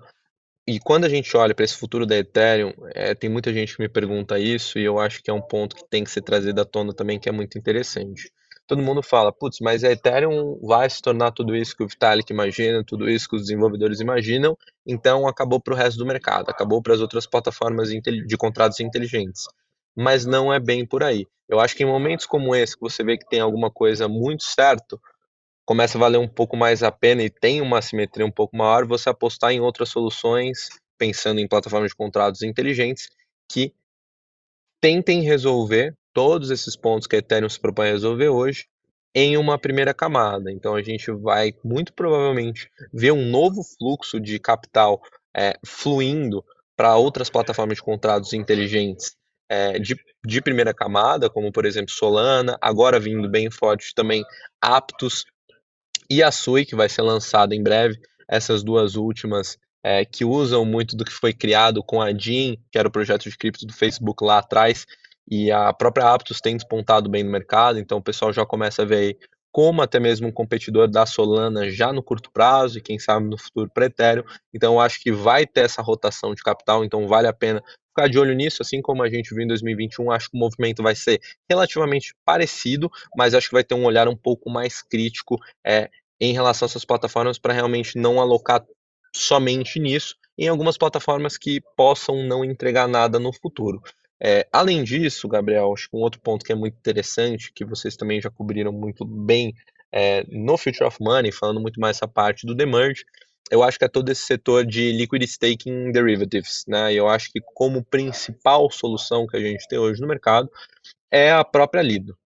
[0.68, 3.82] E quando a gente olha para esse futuro da Ethereum, é, tem muita gente que
[3.82, 6.60] me pergunta isso, e eu acho que é um ponto que tem que ser trazido
[6.60, 8.32] à tona também, que é muito interessante.
[8.68, 12.32] Todo mundo fala, putz, mas a Ethereum vai se tornar tudo isso que o Vitalik
[12.34, 16.82] imagina, tudo isso que os desenvolvedores imaginam, então acabou para o resto do mercado, acabou
[16.82, 19.44] para as outras plataformas de contratos inteligentes.
[19.96, 21.28] Mas não é bem por aí.
[21.48, 24.44] Eu acho que em momentos como esse, que você vê que tem alguma coisa muito
[24.44, 25.00] certo,
[25.64, 28.86] começa a valer um pouco mais a pena e tem uma simetria um pouco maior,
[28.86, 33.10] você apostar em outras soluções, pensando em plataformas de contratos inteligentes,
[33.48, 33.74] que
[34.82, 38.66] tentem resolver todos esses pontos que a Ethereum se propõe a resolver hoje
[39.14, 40.50] em uma primeira camada.
[40.50, 45.02] Então a gente vai muito provavelmente ver um novo fluxo de capital
[45.36, 46.44] é, fluindo
[46.76, 49.14] para outras plataformas de contratos inteligentes
[49.50, 54.24] é, de, de primeira camada, como por exemplo Solana, agora vindo bem forte também
[54.62, 55.26] Aptos,
[56.10, 60.64] e a Sui, que vai ser lançada em breve, essas duas últimas é, que usam
[60.64, 63.74] muito do que foi criado com a DIN, que era o projeto de cripto do
[63.74, 64.86] Facebook lá atrás,
[65.28, 68.86] e a própria Aptos tem despontado bem no mercado, então o pessoal já começa a
[68.86, 69.18] ver aí
[69.52, 73.38] como até mesmo um competidor da Solana já no curto prazo e quem sabe no
[73.38, 74.26] futuro Ethereum.
[74.54, 78.20] Então acho que vai ter essa rotação de capital, então vale a pena ficar de
[78.20, 81.22] olho nisso, assim como a gente viu em 2021, acho que o movimento vai ser
[81.50, 86.34] relativamente parecido, mas acho que vai ter um olhar um pouco mais crítico é, em
[86.34, 88.62] relação a essas plataformas para realmente não alocar
[89.16, 93.82] somente nisso, em algumas plataformas que possam não entregar nada no futuro.
[94.22, 97.96] É, além disso, Gabriel, acho que um outro ponto que é muito interessante, que vocês
[97.96, 99.54] também já cobriram muito bem
[99.92, 103.06] é, no Future of Money, falando muito mais essa parte do Demerge,
[103.52, 106.94] eu acho que é todo esse setor de liquid staking derivatives, né?
[106.94, 110.50] Eu acho que como principal solução que a gente tem hoje no mercado
[111.12, 112.18] é a própria Lido.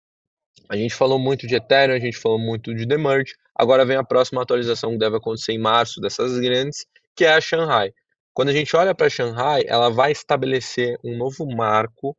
[0.68, 4.05] A gente falou muito de Ethereum, a gente falou muito de Demerge, agora vem a
[4.05, 7.92] próxima atualização que deve acontecer em março dessas grandes, que é a Shanghai.
[8.38, 12.16] Quando a gente olha para Shanghai, ela vai estabelecer um novo marco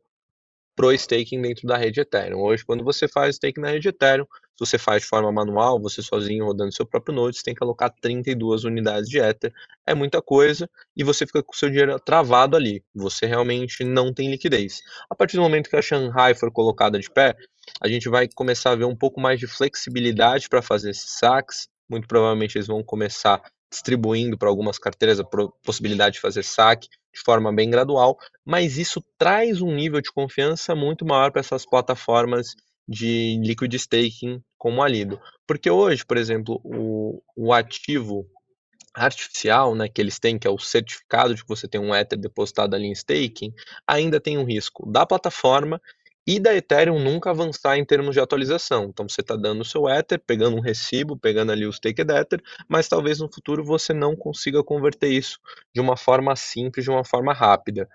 [0.76, 2.42] pro staking dentro da rede Ethereum.
[2.42, 6.02] Hoje, quando você faz staking na rede Ethereum, se você faz de forma manual, você
[6.02, 9.54] sozinho rodando seu próprio node, você tem que alocar 32 unidades de Ether.
[9.88, 12.84] É muita coisa e você fica com o seu dinheiro travado ali.
[12.94, 14.82] Você realmente não tem liquidez.
[15.10, 17.34] A partir do momento que a Shanghai for colocada de pé,
[17.80, 21.70] a gente vai começar a ver um pouco mais de flexibilidade para fazer esses saques.
[21.90, 25.24] Muito provavelmente eles vão começar distribuindo para algumas carteiras a
[25.64, 30.76] possibilidade de fazer saque de forma bem gradual, mas isso traz um nível de confiança
[30.76, 32.56] muito maior para essas plataformas
[32.88, 35.20] de liquid staking como a Lido.
[35.48, 38.26] Porque hoje, por exemplo, o, o ativo
[38.94, 42.20] artificial, né, que eles têm, que é o certificado de que você tem um Ether
[42.20, 43.54] depositado ali em staking,
[43.88, 45.82] ainda tem um risco da plataforma
[46.30, 48.84] e da Ethereum nunca avançar em termos de atualização.
[48.84, 52.40] Então você está dando o seu Ether, pegando um recibo, pegando ali o stake Ether,
[52.68, 55.40] mas talvez no futuro você não consiga converter isso
[55.74, 57.90] de uma forma simples, de uma forma rápida.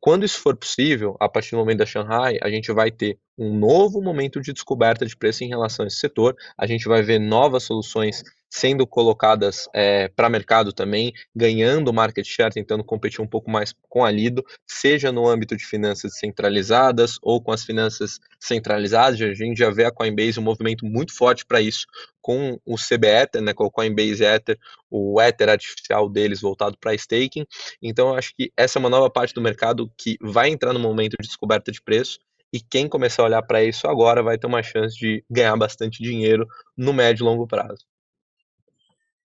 [0.00, 3.52] Quando isso for possível, a partir do momento da Shanghai, a gente vai ter um
[3.52, 6.36] novo momento de descoberta de preço em relação a esse setor.
[6.56, 12.52] A gente vai ver novas soluções sendo colocadas é, para mercado também, ganhando market share,
[12.52, 17.42] tentando competir um pouco mais com a Lido, seja no âmbito de finanças centralizadas ou
[17.42, 19.18] com as finanças centralizadas.
[19.22, 21.86] A gente já vê a Coinbase um movimento muito forte para isso,
[22.20, 24.58] com o CBEther, né, com o Coinbase Ether,
[24.90, 27.46] o Ether artificial deles voltado para staking.
[27.80, 30.78] Então, eu acho que essa é uma nova parte do mercado que vai entrar no
[30.78, 32.18] momento de descoberta de preço
[32.52, 36.02] e quem começar a olhar para isso agora vai ter uma chance de ganhar bastante
[36.02, 37.90] dinheiro no médio e longo prazo.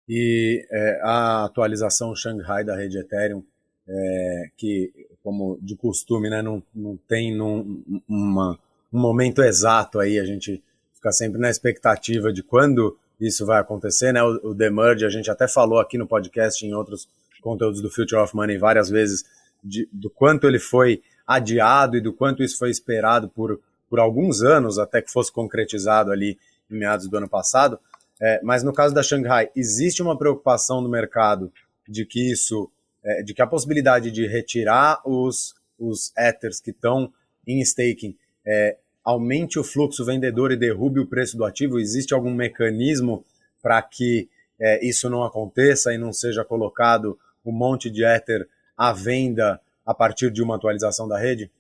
[0.08, 3.44] E é, a atualização Shanghai da rede Ethereum,
[3.88, 4.92] é, que,
[5.24, 8.58] como de costume, né, não, não tem num, uma,
[8.92, 14.12] um momento exato aí, a gente fica sempre na expectativa de quando isso vai acontecer,
[14.12, 14.24] né?
[14.24, 17.10] O, o The Merge, a gente até falou aqui no podcast, em outros
[17.42, 19.24] conteúdos do Future of Money várias vezes,
[19.64, 24.42] de, do quanto ele foi adiado e do quanto isso foi esperado por, por alguns
[24.42, 26.38] anos até que fosse concretizado ali
[26.70, 27.80] em meados do ano passado.
[28.22, 31.52] É, mas no caso da Shanghai, existe uma preocupação no mercado
[31.88, 32.70] de que isso,
[33.04, 37.12] é, de que a possibilidade de retirar os, os Ethers que estão
[37.46, 41.80] em staking é, aumente o fluxo vendedor e derrube o preço do ativo?
[41.80, 43.24] Existe algum mecanismo
[43.62, 44.28] para que
[44.60, 49.94] é, isso não aconteça e não seja colocado um monte de Ether à venda a
[49.94, 51.52] partir de uma atualização da rede?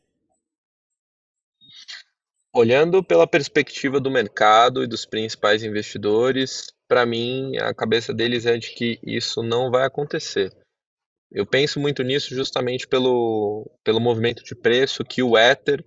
[2.57, 8.57] Olhando pela perspectiva do mercado e dos principais investidores, para mim a cabeça deles é
[8.57, 10.51] de que isso não vai acontecer.
[11.31, 15.85] Eu penso muito nisso justamente pelo, pelo movimento de preço que o Ether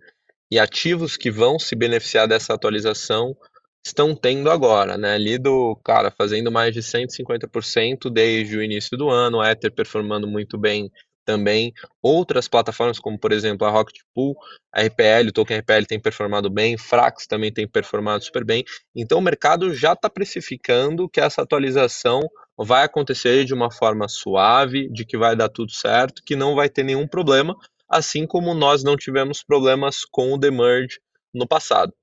[0.49, 3.37] e ativos que vão se beneficiar dessa atualização
[3.85, 5.15] estão tendo agora, né?
[5.15, 10.57] Ali do cara fazendo mais de 150% desde o início do ano, Ether performando muito
[10.57, 10.89] bem
[11.31, 11.73] também.
[12.03, 14.35] Outras plataformas, como por exemplo a Rocket Pool,
[14.73, 18.65] a RPL, o token RPL tem performado bem, Frax também tem performado super bem.
[18.97, 22.21] Então o mercado já está precificando que essa atualização
[22.59, 26.69] vai acontecer de uma forma suave, de que vai dar tudo certo, que não vai
[26.69, 27.57] ter nenhum problema,
[27.89, 30.99] assim como nós não tivemos problemas com o Demerge
[31.33, 31.95] no passado.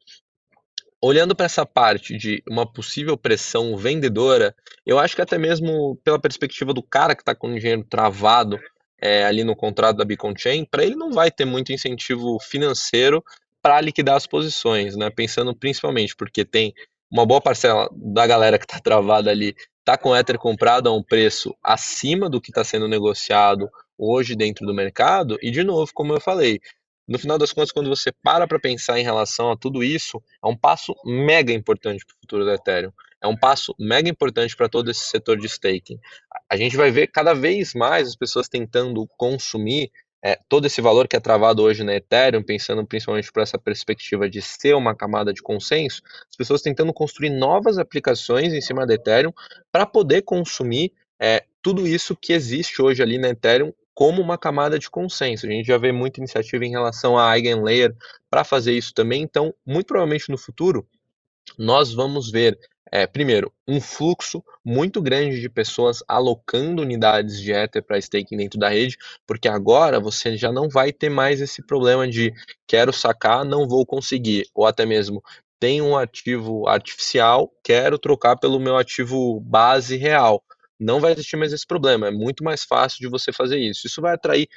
[1.03, 6.19] Olhando para essa parte de uma possível pressão vendedora, eu acho que até mesmo pela
[6.19, 8.57] perspectiva do cara que está com o dinheiro travado
[8.99, 13.23] é, ali no contrato da Beacon Chain, para ele não vai ter muito incentivo financeiro
[13.61, 15.09] para liquidar as posições, né?
[15.09, 16.73] Pensando principalmente porque tem
[17.11, 21.01] uma boa parcela da galera que está travada ali está com Ether comprado a um
[21.01, 25.37] preço acima do que está sendo negociado hoje dentro do mercado.
[25.41, 26.59] E de novo, como eu falei,
[27.07, 30.47] no final das contas, quando você para para pensar em relação a tudo isso, é
[30.47, 34.69] um passo mega importante para o futuro do Ethereum é um passo mega importante para
[34.69, 35.99] todo esse setor de staking.
[36.49, 39.91] A gente vai ver cada vez mais as pessoas tentando consumir
[40.23, 44.29] é, todo esse valor que é travado hoje na Ethereum, pensando principalmente por essa perspectiva
[44.29, 48.95] de ser uma camada de consenso, as pessoas tentando construir novas aplicações em cima da
[48.95, 49.31] Ethereum
[49.71, 54.77] para poder consumir é, tudo isso que existe hoje ali na Ethereum como uma camada
[54.77, 55.47] de consenso.
[55.47, 57.95] A gente já vê muita iniciativa em relação a Eigenlayer
[58.29, 60.87] para fazer isso também, então, muito provavelmente no futuro,
[61.57, 62.57] nós vamos ver
[62.91, 68.59] é, primeiro, um fluxo muito grande de pessoas alocando unidades de Ether para staking dentro
[68.59, 72.33] da rede, porque agora você já não vai ter mais esse problema de
[72.65, 75.21] quero sacar, não vou conseguir, ou até mesmo
[75.59, 80.43] tem um ativo artificial, quero trocar pelo meu ativo base real.
[80.79, 83.87] Não vai existir mais esse problema, é muito mais fácil de você fazer isso.
[83.87, 84.47] Isso vai atrair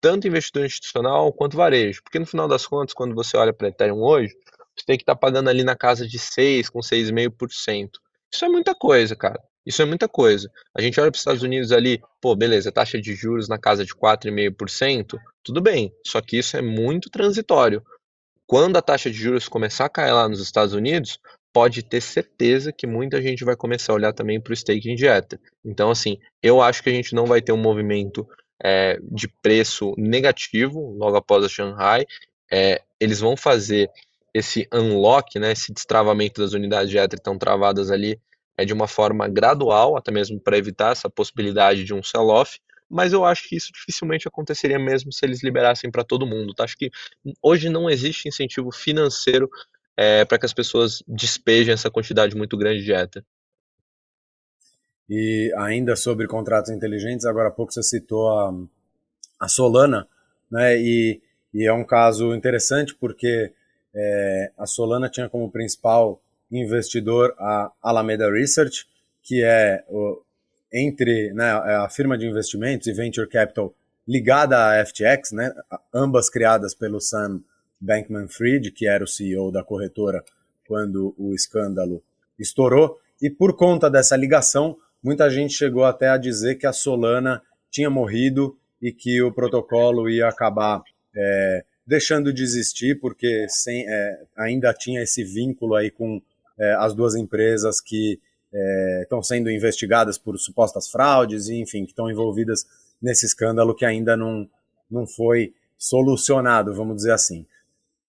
[0.00, 4.02] tanto investidor institucional quanto varejo, porque no final das contas, quando você olha para Ethereum
[4.02, 4.34] hoje,
[4.80, 7.90] você tem que estar tá pagando ali na casa de 6, com 6,5%.
[8.32, 9.40] Isso é muita coisa, cara.
[9.64, 10.50] Isso é muita coisa.
[10.74, 13.84] A gente olha para os Estados Unidos ali, pô, beleza, taxa de juros na casa
[13.84, 17.82] de 4,5%, tudo bem, só que isso é muito transitório.
[18.46, 21.20] Quando a taxa de juros começar a cair lá nos Estados Unidos,
[21.52, 25.06] pode ter certeza que muita gente vai começar a olhar também para o staking de
[25.06, 25.38] Ether.
[25.64, 28.26] Então, assim, eu acho que a gente não vai ter um movimento
[28.62, 32.04] é, de preço negativo logo após a Shanghai.
[32.50, 33.90] É, eles vão fazer
[34.32, 38.20] esse unlock, né, esse destravamento das unidades de Ether estão travadas ali
[38.56, 43.12] é de uma forma gradual, até mesmo para evitar essa possibilidade de um sell-off, mas
[43.12, 46.52] eu acho que isso dificilmente aconteceria mesmo se eles liberassem para todo mundo.
[46.52, 46.64] Tá?
[46.64, 46.90] Acho que
[47.40, 49.48] hoje não existe incentivo financeiro
[49.96, 53.24] é, para que as pessoas despejem essa quantidade muito grande de Ether.
[55.08, 58.52] E ainda sobre contratos inteligentes, agora há pouco você citou a,
[59.40, 60.08] a Solana,
[60.50, 60.76] né?
[60.80, 61.20] E,
[61.54, 63.52] e é um caso interessante porque
[63.94, 68.86] é, a Solana tinha como principal investidor a Alameda Research,
[69.22, 70.22] que é o,
[70.72, 73.74] entre né, é a firma de investimentos e venture capital
[74.06, 75.52] ligada à FTX, né,
[75.94, 77.42] ambas criadas pelo Sam
[77.80, 80.22] Bankman-Fried, que era o CEO da corretora
[80.66, 82.02] quando o escândalo
[82.38, 82.98] estourou.
[83.20, 87.90] E por conta dessa ligação, muita gente chegou até a dizer que a Solana tinha
[87.90, 90.82] morrido e que o protocolo ia acabar
[91.14, 96.20] é, deixando de existir, porque sem, é, ainda tinha esse vínculo aí com
[96.58, 98.20] é, as duas empresas que
[98.52, 102.66] é, estão sendo investigadas por supostas fraudes e, enfim, que estão envolvidas
[103.00, 104.48] nesse escândalo que ainda não,
[104.90, 107.46] não foi solucionado, vamos dizer assim.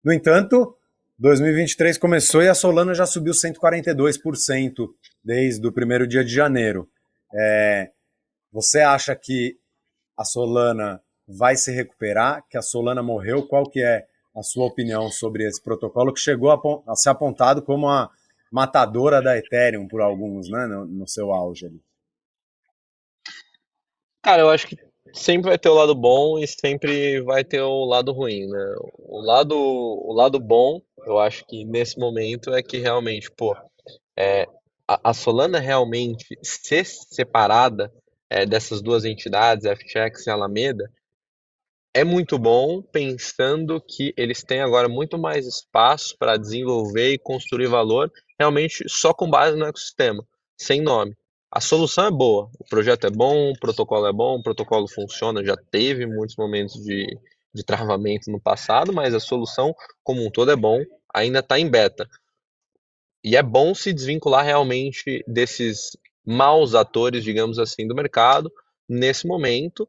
[0.02, 0.76] No entanto,
[1.18, 4.90] 2023 começou e a Solana já subiu 142%
[5.24, 6.88] desde o primeiro dia de janeiro.
[7.32, 7.90] É,
[8.52, 9.56] você acha que
[10.16, 15.10] a Solana vai se recuperar, que a Solana morreu, qual que é a sua opinião
[15.10, 18.10] sobre esse protocolo que chegou a, a ser apontado como a
[18.50, 21.80] matadora da Ethereum por alguns, né, no, no seu auge ali?
[24.22, 24.76] Cara, eu acho que
[25.12, 28.74] sempre vai ter o lado bom e sempre vai ter o lado ruim, né?
[28.98, 33.54] O lado, o lado bom, eu acho que nesse momento é que realmente, pô,
[34.16, 34.46] é,
[34.88, 37.92] a, a Solana realmente ser separada
[38.30, 40.90] é, dessas duas entidades, FTX e Alameda,
[41.94, 47.68] é muito bom pensando que eles têm agora muito mais espaço para desenvolver e construir
[47.68, 50.26] valor realmente só com base no ecossistema,
[50.58, 51.16] sem nome.
[51.52, 55.44] A solução é boa, o projeto é bom, o protocolo é bom, o protocolo funciona,
[55.44, 57.06] já teve muitos momentos de,
[57.54, 60.82] de travamento no passado, mas a solução como um todo é bom,
[61.14, 62.10] ainda está em beta.
[63.22, 68.52] E é bom se desvincular realmente desses maus atores, digamos assim, do mercado
[68.88, 69.88] nesse momento,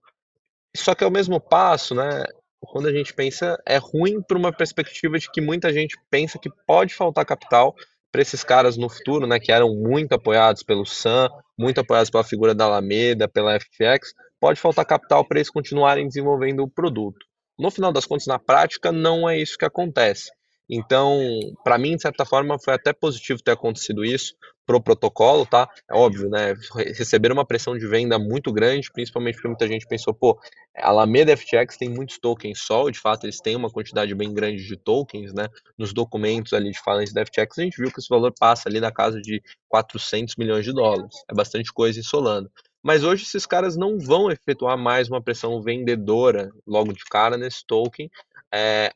[0.76, 2.24] só que ao mesmo passo, né,
[2.62, 6.50] quando a gente pensa, é ruim para uma perspectiva de que muita gente pensa que
[6.66, 7.76] pode faltar capital
[8.12, 12.24] para esses caras no futuro, né, que eram muito apoiados pelo Sam, muito apoiados pela
[12.24, 17.26] figura da Alameda, pela FTX, pode faltar capital para eles continuarem desenvolvendo o produto.
[17.58, 20.30] No final das contas, na prática, não é isso que acontece.
[20.70, 21.20] Então,
[21.64, 25.70] para mim, de certa forma, foi até positivo ter acontecido isso pro protocolo, tá?
[25.90, 26.56] É óbvio, né?
[26.98, 30.40] Receber uma pressão de venda muito grande, principalmente porque muita gente pensou, pô,
[30.76, 34.66] a Alameda FTX tem muitos tokens só, de fato, eles têm uma quantidade bem grande
[34.66, 35.48] de tokens, né?
[35.78, 38.80] Nos documentos ali de falência da FTX, a gente viu que esse valor passa ali
[38.80, 41.14] na casa de 400 milhões de dólares.
[41.30, 42.50] É bastante coisa em Solana.
[42.84, 47.66] Mas hoje esses caras não vão efetuar mais uma pressão vendedora logo de cara nesse
[47.66, 48.10] token.
[48.54, 48.92] É,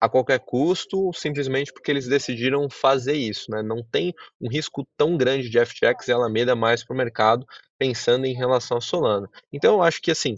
[0.00, 3.50] a qualquer custo, simplesmente porque eles decidiram fazer isso.
[3.50, 3.62] Né?
[3.62, 7.46] Não tem um risco tão grande de FTX e Alameda mais para o mercado,
[7.78, 9.28] pensando em relação a Solana.
[9.52, 10.36] Então, eu acho que assim,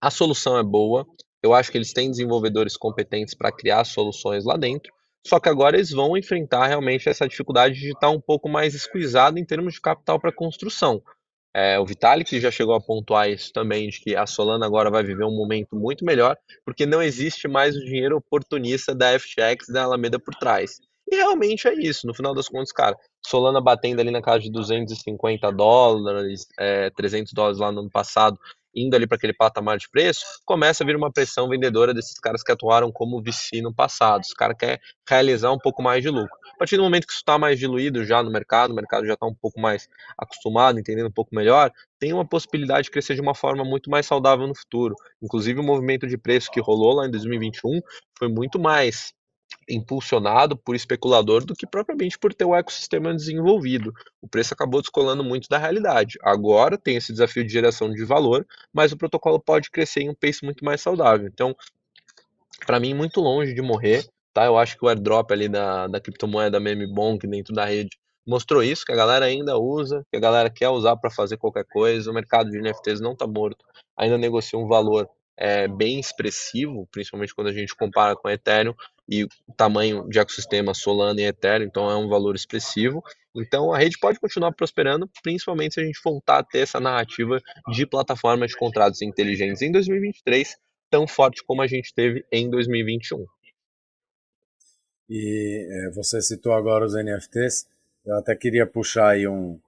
[0.00, 1.06] a solução é boa,
[1.42, 4.92] eu acho que eles têm desenvolvedores competentes para criar soluções lá dentro,
[5.26, 9.38] só que agora eles vão enfrentar realmente essa dificuldade de estar um pouco mais esquisado
[9.38, 11.02] em termos de capital para construção.
[11.54, 15.02] É, o Vitalik já chegou a pontuar isso também, de que a Solana agora vai
[15.02, 19.84] viver um momento muito melhor, porque não existe mais o dinheiro oportunista da FTX da
[19.84, 20.78] Alameda por trás.
[21.10, 22.96] E realmente é isso, no final das contas, cara,
[23.26, 28.38] Solana batendo ali na casa de 250 dólares, é, 300 dólares lá no ano passado,
[28.82, 32.42] indo ali para aquele patamar de preço, começa a vir uma pressão vendedora desses caras
[32.42, 34.22] que atuaram como VC no passado.
[34.22, 36.30] Os caras querem realizar um pouco mais de lucro.
[36.54, 39.14] A partir do momento que isso está mais diluído já no mercado, o mercado já
[39.14, 43.20] está um pouco mais acostumado, entendendo um pouco melhor, tem uma possibilidade de crescer de
[43.20, 44.94] uma forma muito mais saudável no futuro.
[45.22, 47.80] Inclusive, o movimento de preço que rolou lá em 2021
[48.18, 49.12] foi muito mais
[49.68, 53.92] impulsionado por especulador do que propriamente por ter o ecossistema desenvolvido.
[54.20, 56.18] O preço acabou descolando muito da realidade.
[56.22, 60.14] Agora tem esse desafio de geração de valor, mas o protocolo pode crescer em um
[60.14, 61.26] pace muito mais saudável.
[61.26, 61.54] Então,
[62.66, 64.06] para mim, muito longe de morrer.
[64.32, 64.46] Tá?
[64.46, 68.62] Eu acho que o airdrop ali da, da criptomoeda meme bonk dentro da rede mostrou
[68.62, 72.10] isso, que a galera ainda usa, que a galera quer usar para fazer qualquer coisa.
[72.10, 73.64] O mercado de NFTs não está morto,
[73.96, 78.74] ainda negocia um valor é, bem expressivo, principalmente quando a gente compara com a Ethereum
[79.08, 83.02] e o tamanho de ecossistema Solana e Ethereum, então é um valor expressivo.
[83.34, 87.40] Então a rede pode continuar prosperando, principalmente se a gente voltar a ter essa narrativa
[87.72, 90.56] de plataforma de contratos inteligentes em 2023,
[90.90, 93.24] tão forte como a gente teve em 2021.
[95.08, 97.66] E é, você citou agora os NFTs,
[98.04, 99.58] eu até queria puxar aí um,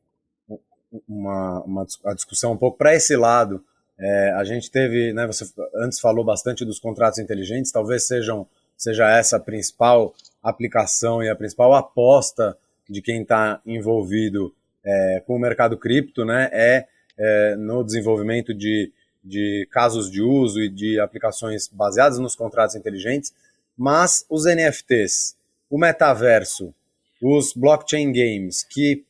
[1.08, 3.64] uma, uma a discussão um pouco para esse lado.
[3.98, 5.44] É, a gente teve, né, você
[5.76, 8.46] antes falou bastante dos contratos inteligentes, talvez sejam
[8.80, 12.56] seja essa a principal aplicação e a principal aposta
[12.88, 16.86] de quem está envolvido é, com o mercado cripto, né, é,
[17.18, 18.90] é, no desenvolvimento de,
[19.22, 23.34] de casos de uso e de aplicações baseadas nos contratos inteligentes,
[23.76, 25.36] mas os NFTs,
[25.68, 26.74] o metaverso,
[27.22, 29.04] os blockchain games, que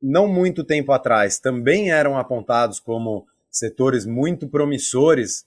[0.00, 5.44] não muito tempo atrás também eram apontados como setores muito promissores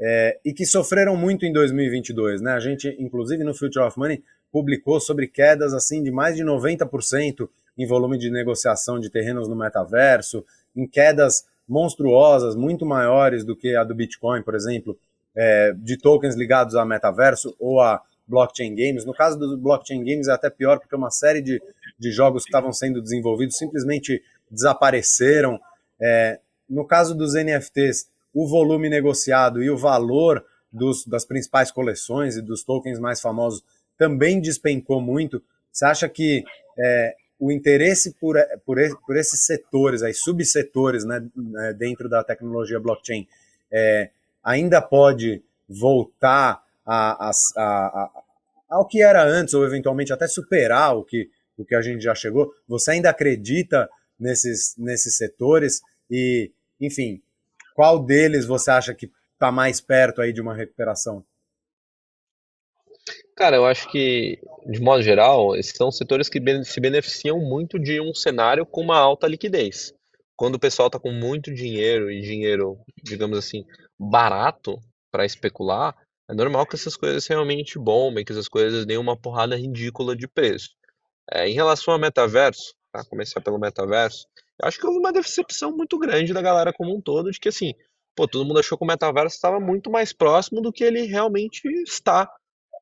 [0.00, 2.40] é, e que sofreram muito em 2022.
[2.40, 2.52] Né?
[2.52, 7.48] A gente, inclusive, no Future of Money, publicou sobre quedas assim de mais de 90%
[7.76, 10.44] em volume de negociação de terrenos no metaverso,
[10.74, 14.98] em quedas monstruosas, muito maiores do que a do Bitcoin, por exemplo,
[15.36, 19.04] é, de tokens ligados a metaverso ou a blockchain games.
[19.04, 21.62] No caso do blockchain games é até pior, porque uma série de,
[21.98, 25.60] de jogos que estavam sendo desenvolvidos simplesmente desapareceram.
[26.00, 32.36] É, no caso dos NFTs, o volume negociado e o valor dos, das principais coleções
[32.36, 33.62] e dos tokens mais famosos
[33.96, 35.42] também despencou muito.
[35.72, 36.44] Você acha que
[36.78, 42.80] é, o interesse por, por, por, esses setores, aí, subsetores né, né, dentro da tecnologia
[42.80, 43.26] blockchain,
[43.70, 44.10] é,
[44.42, 48.10] ainda pode voltar a, a, a,
[48.68, 52.14] ao que era antes, ou eventualmente até superar o que, o que a gente já
[52.14, 52.52] chegou?
[52.66, 55.80] Você ainda acredita nesses, nesses setores?
[56.10, 56.50] E,
[56.80, 57.20] enfim,
[57.78, 61.24] qual deles você acha que está mais perto aí de uma recuperação?
[63.36, 68.00] Cara, eu acho que, de modo geral, esses são setores que se beneficiam muito de
[68.00, 69.94] um cenário com uma alta liquidez.
[70.36, 73.64] Quando o pessoal está com muito dinheiro e dinheiro, digamos assim,
[73.96, 75.94] barato para especular,
[76.28, 80.26] é normal que essas coisas realmente bombem, que essas coisas deem uma porrada ridícula de
[80.26, 80.70] preço.
[81.30, 83.04] É, em relação ao metaverso, tá?
[83.04, 84.26] começar pelo metaverso,
[84.62, 87.74] acho que houve uma decepção muito grande da galera como um todo, de que assim,
[88.16, 91.66] pô, todo mundo achou que o metaverso estava muito mais próximo do que ele realmente
[91.82, 92.28] está.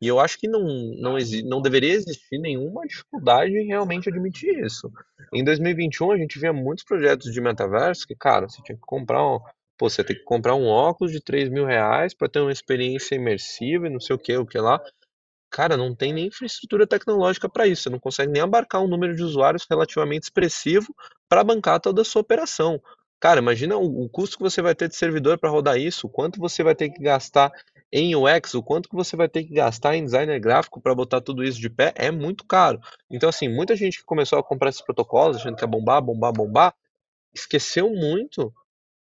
[0.01, 0.63] E eu acho que não,
[0.99, 4.91] não, não deveria existir nenhuma dificuldade em realmente admitir isso.
[5.33, 9.27] Em 2021, a gente via muitos projetos de metaverso que, cara, você tinha que comprar
[9.27, 9.39] um,
[9.79, 13.15] pô, você tem que comprar um óculos de 3 mil reais para ter uma experiência
[13.15, 14.81] imersiva e não sei o que, o que lá.
[15.51, 17.85] Cara, não tem nem infraestrutura tecnológica para isso.
[17.85, 20.95] Você não consegue nem abarcar um número de usuários relativamente expressivo
[21.29, 22.81] para bancar toda a sua operação.
[23.19, 26.11] Cara, imagina o, o custo que você vai ter de servidor para rodar isso, o
[26.11, 27.51] quanto você vai ter que gastar
[27.93, 31.21] em UX, o quanto que você vai ter que gastar em designer gráfico para botar
[31.21, 32.81] tudo isso de pé, é muito caro.
[33.11, 36.33] Então, assim, muita gente que começou a comprar esses protocolos, achando que ia bombar, bombar,
[36.33, 36.75] bombar,
[37.35, 38.53] esqueceu muito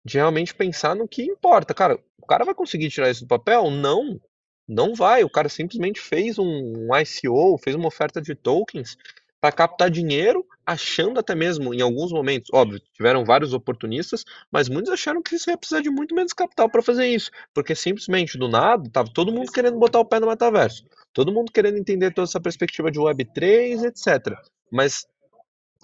[0.03, 1.73] de realmente pensar no que importa.
[1.73, 3.69] Cara, o cara vai conseguir tirar isso do papel?
[3.69, 4.19] Não.
[4.67, 8.97] Não vai, o cara simplesmente fez um ICO, fez uma oferta de tokens
[9.45, 14.91] para captar dinheiro, achando até mesmo em alguns momentos, óbvio, tiveram vários oportunistas, mas muitos
[14.91, 18.47] acharam que isso ia precisar de muito menos capital para fazer isso, porque simplesmente do
[18.47, 20.83] nada tava todo mundo querendo botar o pé no metaverso,
[21.13, 24.35] todo mundo querendo entender toda essa perspectiva de Web3, etc.
[24.71, 25.05] Mas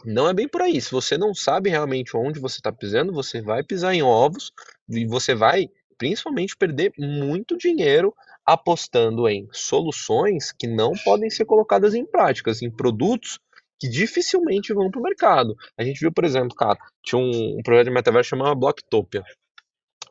[0.03, 0.81] não é bem por aí.
[0.81, 4.51] Se você não sabe realmente onde você está pisando, você vai pisar em ovos
[4.89, 8.11] e você vai principalmente perder muito dinheiro
[8.43, 13.39] apostando em soluções que não podem ser colocadas em práticas, em produtos
[13.81, 15.55] que dificilmente vão para o mercado.
[15.75, 19.23] A gente viu, por exemplo, cara, tinha um, um projeto de metaverso chamado Blocktopia.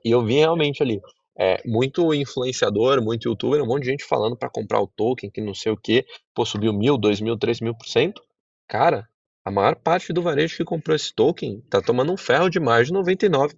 [0.05, 1.01] E eu vi realmente ali
[1.39, 5.41] é, muito influenciador, muito youtuber, um monte de gente falando para comprar o token, que
[5.41, 6.05] não sei o que,
[6.35, 8.21] pô, subiu mil, dois mil, três mil por cento.
[8.67, 9.09] Cara,
[9.45, 12.89] a maior parte do varejo que comprou esse token tá tomando um ferro de mais
[12.89, 13.55] de 99%.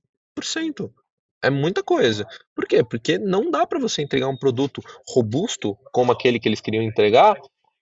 [1.42, 2.26] é muita coisa.
[2.54, 2.84] Por quê?
[2.84, 7.34] Porque não dá para você entregar um produto robusto como aquele que eles queriam entregar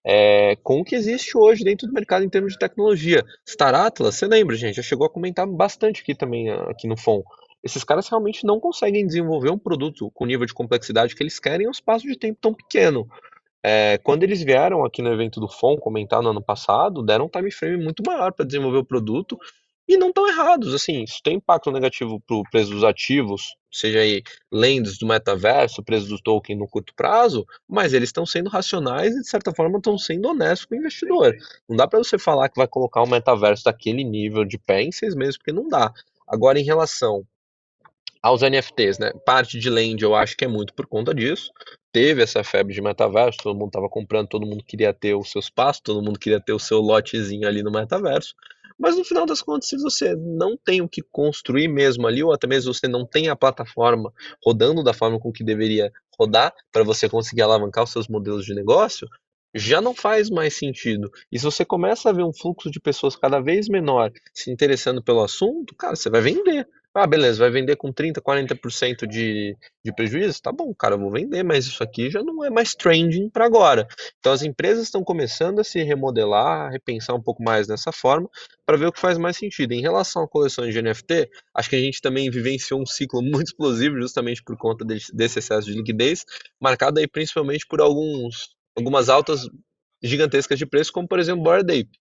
[0.04, 3.24] é, com o que existe hoje dentro do mercado em termos de tecnologia.
[3.48, 4.76] Star Atlas, você lembra, gente?
[4.76, 7.22] Já chegou a comentar bastante aqui também, aqui no FON.
[7.62, 11.38] Esses caras realmente não conseguem desenvolver um produto com o nível de complexidade que eles
[11.38, 13.06] querem em um espaço de tempo tão pequeno.
[13.62, 17.28] É, quando eles vieram aqui no evento do FON comentar no ano passado, deram um
[17.28, 19.38] time frame muito maior para desenvolver o produto
[19.90, 23.98] e não estão errados, assim, isso tem impacto negativo para o preço dos ativos, seja
[23.98, 29.12] aí lendas do metaverso, preço do token no curto prazo, mas eles estão sendo racionais
[29.12, 31.34] e de certa forma estão sendo honestos com o investidor.
[31.68, 34.92] Não dá para você falar que vai colocar o metaverso daquele nível de pé em
[34.92, 35.92] seis meses, porque não dá.
[36.24, 37.26] Agora, em relação
[38.22, 39.12] aos NFTs, né?
[39.24, 41.50] Parte de lend eu acho que é muito por conta disso.
[41.90, 45.40] Teve essa febre de metaverso, todo mundo estava comprando, todo mundo queria ter o seu
[45.40, 48.34] espaço, todo mundo queria ter o seu lotezinho ali no metaverso.
[48.80, 52.32] Mas no final das contas, se você não tem o que construir mesmo ali, ou
[52.32, 54.10] até mesmo você não tem a plataforma
[54.42, 58.54] rodando da forma com que deveria rodar para você conseguir alavancar os seus modelos de
[58.54, 59.06] negócio,
[59.54, 61.10] já não faz mais sentido.
[61.30, 65.02] E se você começa a ver um fluxo de pessoas cada vez menor se interessando
[65.02, 66.66] pelo assunto, cara, você vai vender.
[66.92, 70.42] Ah, beleza, vai vender com 30%, 40% de, de prejuízo?
[70.42, 73.44] Tá bom, cara, eu vou vender, mas isso aqui já não é mais trending para
[73.46, 73.86] agora.
[74.18, 78.28] Então as empresas estão começando a se remodelar, a repensar um pouco mais nessa forma,
[78.66, 79.70] para ver o que faz mais sentido.
[79.72, 83.46] Em relação a coleções de NFT, acho que a gente também vivenciou um ciclo muito
[83.46, 86.24] explosivo, justamente por conta desse, desse excesso de liquidez,
[86.60, 89.42] marcado aí principalmente por alguns, algumas altas
[90.02, 91.99] gigantescas de preço, como por exemplo Bored Ape.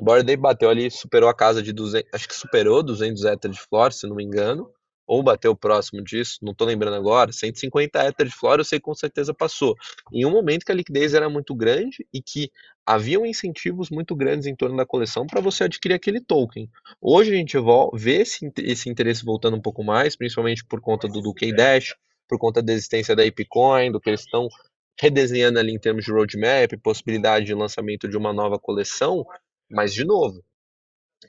[0.00, 3.50] O Bored Ape bateu ali, superou a casa de 200, acho que superou 200 Ether
[3.50, 4.70] de Flora, se não me engano,
[5.06, 8.94] ou bateu próximo disso, não estou lembrando agora, 150 Ether de Flora eu sei com
[8.94, 9.74] certeza passou.
[10.12, 12.50] Em um momento que a liquidez era muito grande e que
[12.86, 16.68] haviam incentivos muito grandes em torno da coleção para você adquirir aquele token.
[17.00, 17.56] Hoje a gente
[17.94, 21.94] vê esse interesse voltando um pouco mais, principalmente por conta do, do K-Dash,
[22.28, 24.48] por conta da existência da ApeCoin, do que eles estão
[24.98, 29.24] redesenhando ali em termos de roadmap, possibilidade de lançamento de uma nova coleção,
[29.72, 30.44] mas, de novo,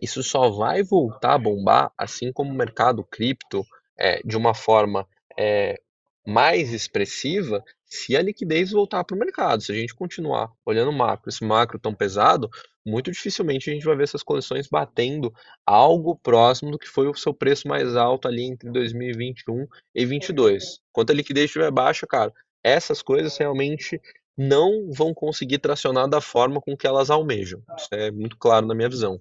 [0.02, 3.66] isso só vai voltar a bombar, assim como o mercado cripto,
[3.98, 5.80] é, de uma forma é,
[6.26, 9.62] mais expressiva, se a liquidez voltar para o mercado.
[9.62, 12.50] Se a gente continuar olhando o macro, esse macro tão pesado,
[12.86, 15.34] muito dificilmente a gente vai ver essas coleções batendo
[15.66, 19.62] algo próximo do que foi o seu preço mais alto ali entre 2021
[19.96, 20.80] e 2022.
[20.92, 22.34] Quanto a liquidez estiver baixa, cara,
[22.64, 24.02] essas coisas realmente
[24.38, 27.62] não vão conseguir tracionar da forma com que elas almejam.
[27.78, 29.20] Isso é muito claro na minha visão.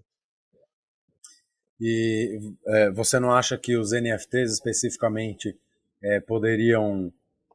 [1.81, 5.57] E é, você não acha que os NFTs especificamente
[6.03, 7.13] é, poderiam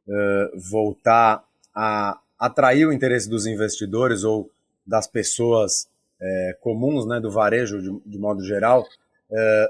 [0.08, 1.42] é, voltar
[1.74, 4.50] a atrair o interesse dos investidores ou
[4.86, 5.88] das pessoas
[6.20, 8.86] é, comuns, né, do varejo de, de modo geral,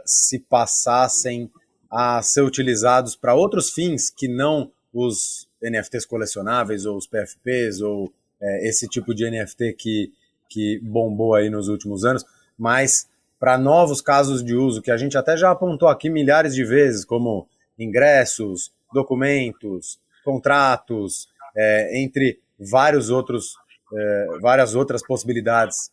[0.04, 1.50] se passassem
[1.90, 8.12] a ser utilizados para outros fins que não os NFTs colecionáveis ou os PFPs ou
[8.40, 10.12] é, esse tipo de NFT que,
[10.48, 12.24] que bombou aí nos últimos anos,
[12.56, 16.64] mas para novos casos de uso que a gente até já apontou aqui milhares de
[16.64, 17.48] vezes, como
[17.78, 23.54] ingressos, documentos, contratos, é, entre vários outros,
[23.94, 25.90] é, várias outras possibilidades.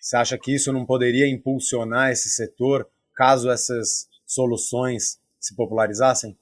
[0.00, 6.36] Você acha que isso não poderia impulsionar esse setor caso essas soluções se popularizassem?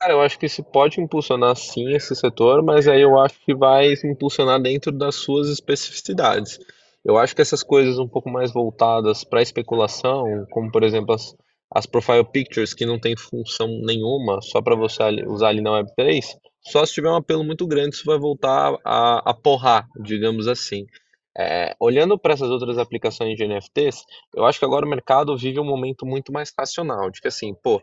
[0.00, 3.54] Cara, eu acho que isso pode impulsionar sim esse setor, mas aí eu acho que
[3.54, 6.58] vai impulsionar dentro das suas especificidades.
[7.04, 11.34] Eu acho que essas coisas um pouco mais voltadas para especulação, como por exemplo as,
[11.74, 16.36] as profile pictures que não tem função nenhuma, só para você usar ali na Web3,
[16.60, 20.86] só se tiver um apelo muito grande isso vai voltar a, a porrar, digamos assim.
[21.36, 24.02] É, olhando para essas outras aplicações de NFTs,
[24.34, 27.54] eu acho que agora o mercado vive um momento muito mais racional, de que assim,
[27.62, 27.80] pô,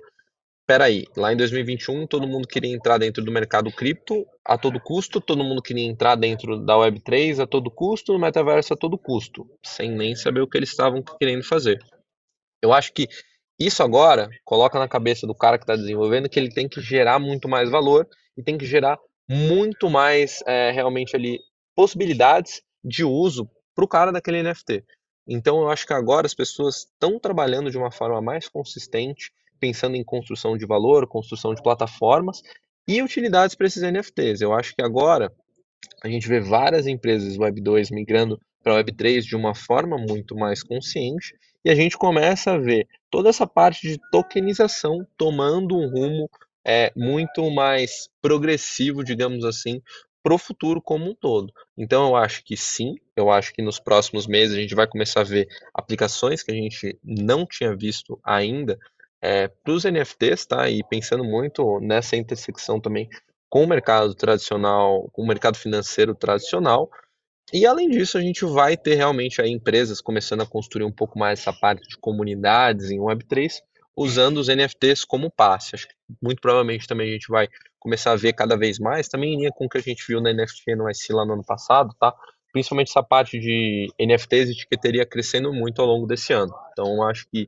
[0.66, 5.22] peraí, lá em 2021 todo mundo queria entrar dentro do mercado cripto a todo custo,
[5.22, 9.50] todo mundo queria entrar dentro da Web3 a todo custo, no metaverso a todo custo,
[9.64, 11.80] sem nem saber o que eles estavam querendo fazer.
[12.62, 13.08] Eu acho que
[13.60, 17.20] isso agora coloca na cabeça do cara que está desenvolvendo que ele tem que gerar
[17.20, 18.08] muito mais valor
[18.38, 19.00] e tem que gerar
[19.30, 21.40] muito mais é, realmente ali
[21.76, 24.84] possibilidades de uso para o cara daquele NFT.
[25.28, 29.96] Então eu acho que agora as pessoas estão trabalhando de uma forma mais consistente, pensando
[29.96, 32.42] em construção de valor, construção de plataformas
[32.88, 34.42] e utilidades para esses NFTs.
[34.42, 35.32] Eu acho que agora
[36.04, 40.36] a gente vê várias empresas Web 2 migrando para Web 3 de uma forma muito
[40.36, 45.90] mais consciente e a gente começa a ver toda essa parte de tokenização tomando um
[45.90, 46.30] rumo
[46.66, 49.82] é, muito mais progressivo, digamos assim,
[50.24, 51.54] para o futuro como um todo.
[51.78, 55.22] Então eu acho que sim, eu acho que nos próximos meses a gente vai começar
[55.22, 58.80] a ver aplicações que a gente não tinha visto ainda
[59.22, 60.70] é, para os NFTs, tá?
[60.70, 63.10] E pensando muito nessa intersecção também
[63.50, 66.90] com o mercado tradicional, com o mercado financeiro tradicional.
[67.54, 71.18] E além disso, a gente vai ter realmente aí empresas começando a construir um pouco
[71.18, 73.62] mais essa parte de comunidades em Web3,
[73.96, 75.76] usando os NFTs como passe.
[75.76, 77.48] Acho que muito provavelmente também a gente vai
[77.80, 80.20] começar a ver cada vez mais, também em linha com o que a gente viu
[80.20, 82.14] na NFT no IC lá no ano passado, tá?
[82.52, 86.54] Principalmente essa parte de NFTs e etiqueteria crescendo muito ao longo desse ano.
[86.72, 87.48] Então, acho que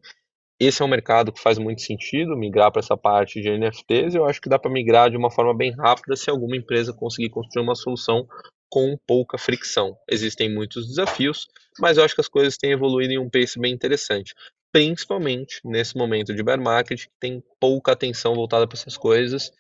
[0.60, 4.16] esse é um mercado que faz muito sentido migrar para essa parte de NFTs.
[4.16, 7.30] Eu acho que dá para migrar de uma forma bem rápida se alguma empresa conseguir
[7.30, 8.28] construir uma solução
[8.70, 9.96] com pouca fricção.
[10.10, 11.48] Existem muitos desafios,
[11.80, 14.34] mas eu acho que as coisas têm evoluído em um pace bem interessante,
[14.72, 19.52] principalmente nesse momento de bear market que tem pouca atenção voltada para essas coisas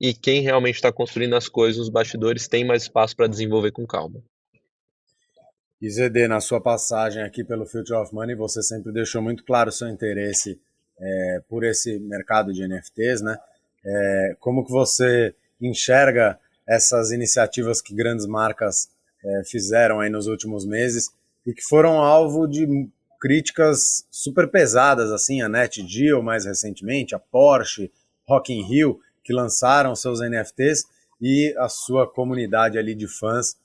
[0.00, 3.86] e quem realmente está construindo as coisas nos bastidores tem mais espaço para desenvolver com
[3.86, 4.22] calma.
[5.80, 9.68] E ZD, na sua passagem aqui pelo Future of Money, você sempre deixou muito claro
[9.68, 10.58] o seu interesse
[10.98, 13.36] é, por esse mercado de NFTs, né?
[13.84, 18.88] É, como que você enxerga essas iniciativas que grandes marcas
[19.22, 21.10] é, fizeram aí nos últimos meses
[21.46, 22.88] e que foram alvo de
[23.20, 27.92] críticas super pesadas, assim, a NetGeo mais recentemente, a Porsche,
[28.26, 30.84] Rock in Rio, que lançaram seus NFTs
[31.20, 33.56] e a sua comunidade ali de fãs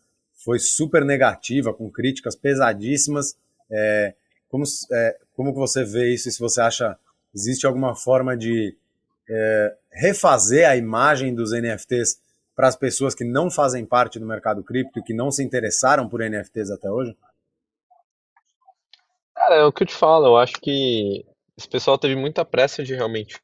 [0.43, 3.35] foi super negativa, com críticas pesadíssimas.
[3.69, 4.13] É,
[4.49, 6.97] como, é, como você vê isso e se você acha
[7.33, 8.75] existe alguma forma de
[9.29, 12.19] é, refazer a imagem dos NFTs
[12.53, 16.19] para as pessoas que não fazem parte do mercado cripto que não se interessaram por
[16.19, 17.15] NFTs até hoje?
[19.33, 21.25] Cara, é o que eu te falo, eu acho que
[21.57, 23.39] esse pessoal teve muita pressa de realmente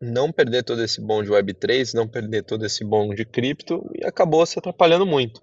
[0.00, 4.04] não perder todo esse bom de Web3, não perder todo esse bom de cripto e
[4.06, 5.42] acabou se atrapalhando muito.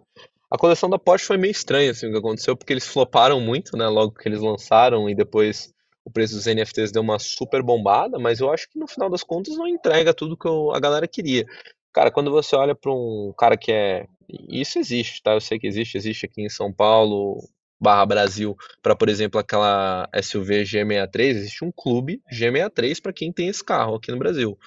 [0.50, 3.76] A coleção da Porsche foi meio estranha, assim, o que aconteceu, porque eles floparam muito,
[3.76, 5.74] né, logo que eles lançaram, e depois
[6.06, 9.24] o preço dos NFTs deu uma super bombada, mas eu acho que no final das
[9.24, 11.46] contas não entrega tudo que eu, a galera queria.
[11.94, 14.06] Cara, quando você olha para um cara que é.
[14.50, 15.34] Isso existe, tá?
[15.34, 17.40] Eu sei que existe, existe aqui em São Paulo,
[17.80, 23.48] barra Brasil, para, por exemplo, aquela SUV G63, existe um clube G63 para quem tem
[23.50, 24.58] esse carro aqui no Brasil.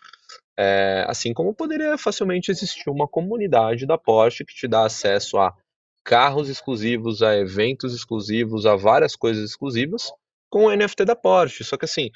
[0.59, 5.55] É, assim como poderia facilmente existir uma comunidade da Porsche que te dá acesso a
[6.11, 10.12] carros exclusivos, a eventos exclusivos, a várias coisas exclusivas
[10.48, 11.62] com o NFT da Porsche.
[11.62, 12.11] Só que assim,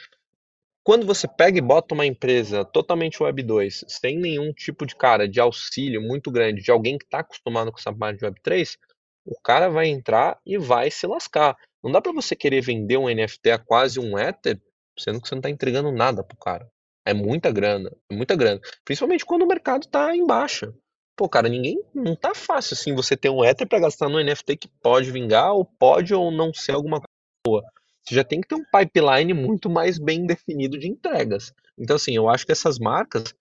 [0.82, 5.28] quando você pega e bota uma empresa totalmente Web 2, sem nenhum tipo de cara
[5.28, 8.76] de auxílio muito grande de alguém que está acostumado com essa parte de Web 3,
[9.24, 11.56] o cara vai entrar e vai se lascar.
[11.80, 14.60] Não dá para você querer vender um NFT a quase um Ether,
[14.98, 16.68] sendo que você não está entregando nada pro cara.
[17.06, 18.60] É muita grana, é muita grana.
[18.84, 20.74] Principalmente quando o mercado está em baixa.
[21.16, 21.80] Pô, cara, ninguém.
[21.94, 25.52] Não tá fácil assim você ter um Ether para gastar no NFT que pode vingar
[25.52, 27.08] ou pode ou não ser alguma coisa
[27.46, 27.62] boa.
[28.02, 31.52] Você já tem que ter um pipeline muito mais bem definido de entregas.
[31.78, 33.34] Então, assim, eu acho que essas marcas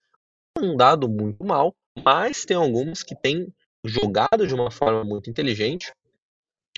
[0.58, 3.54] têm dado muito mal, mas tem algumas que têm
[3.84, 5.92] jogado de uma forma muito inteligente,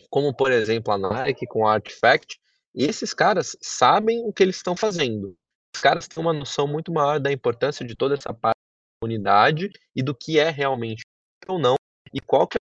[0.10, 2.40] como por exemplo a Nike com a Artifact.
[2.74, 5.36] E esses caras sabem o que eles estão fazendo.
[5.76, 8.65] Os caras têm uma noção muito maior da importância de toda essa parte
[9.06, 11.04] comunidade e do que é realmente
[11.48, 11.76] ou não
[12.12, 12.62] e qual que é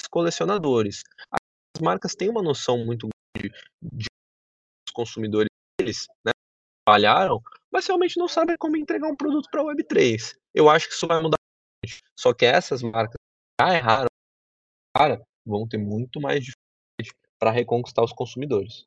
[0.00, 1.02] os colecionadores.
[1.76, 3.52] As marcas têm uma noção muito grande
[3.82, 4.06] de
[4.88, 5.48] os consumidores
[5.78, 6.32] deles, né?
[6.88, 10.36] Falharam, mas realmente não sabem como entregar um produto para a Web3.
[10.54, 11.38] Eu acho que isso vai mudar.
[12.18, 13.16] Só que essas marcas
[13.60, 14.08] já erraram,
[14.96, 18.84] cara, vão ter muito mais dificuldade para reconquistar os consumidores.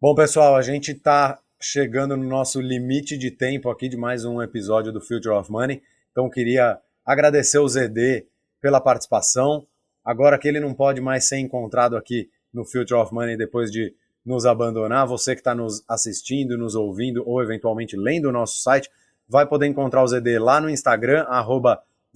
[0.00, 4.40] Bom, pessoal, a gente está chegando no nosso limite de tempo aqui de mais um
[4.40, 5.82] episódio do Future of Money.
[6.12, 8.26] Então queria agradecer o ZD
[8.60, 9.66] pela participação.
[10.04, 13.92] Agora que ele não pode mais ser encontrado aqui no Future of Money depois de
[14.24, 18.88] nos abandonar, você que está nos assistindo, nos ouvindo ou eventualmente lendo o nosso site,
[19.28, 21.26] vai poder encontrar o ZD lá no Instagram,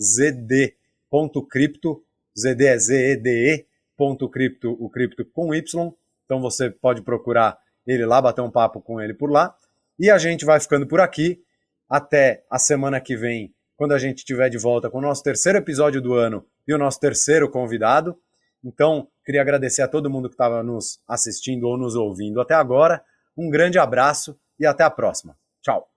[0.00, 2.04] zd.cripto,
[2.38, 3.66] ZD é Z-E-D-E,
[3.96, 5.92] ponto cripto, o cripto com Y.
[6.24, 9.54] Então você pode procurar ele lá, bater um papo com ele por lá.
[9.98, 11.42] E a gente vai ficando por aqui.
[11.88, 15.58] Até a semana que vem, quando a gente estiver de volta com o nosso terceiro
[15.58, 18.18] episódio do ano e o nosso terceiro convidado.
[18.64, 23.04] Então, queria agradecer a todo mundo que estava nos assistindo ou nos ouvindo até agora.
[23.36, 25.36] Um grande abraço e até a próxima.
[25.60, 25.91] Tchau.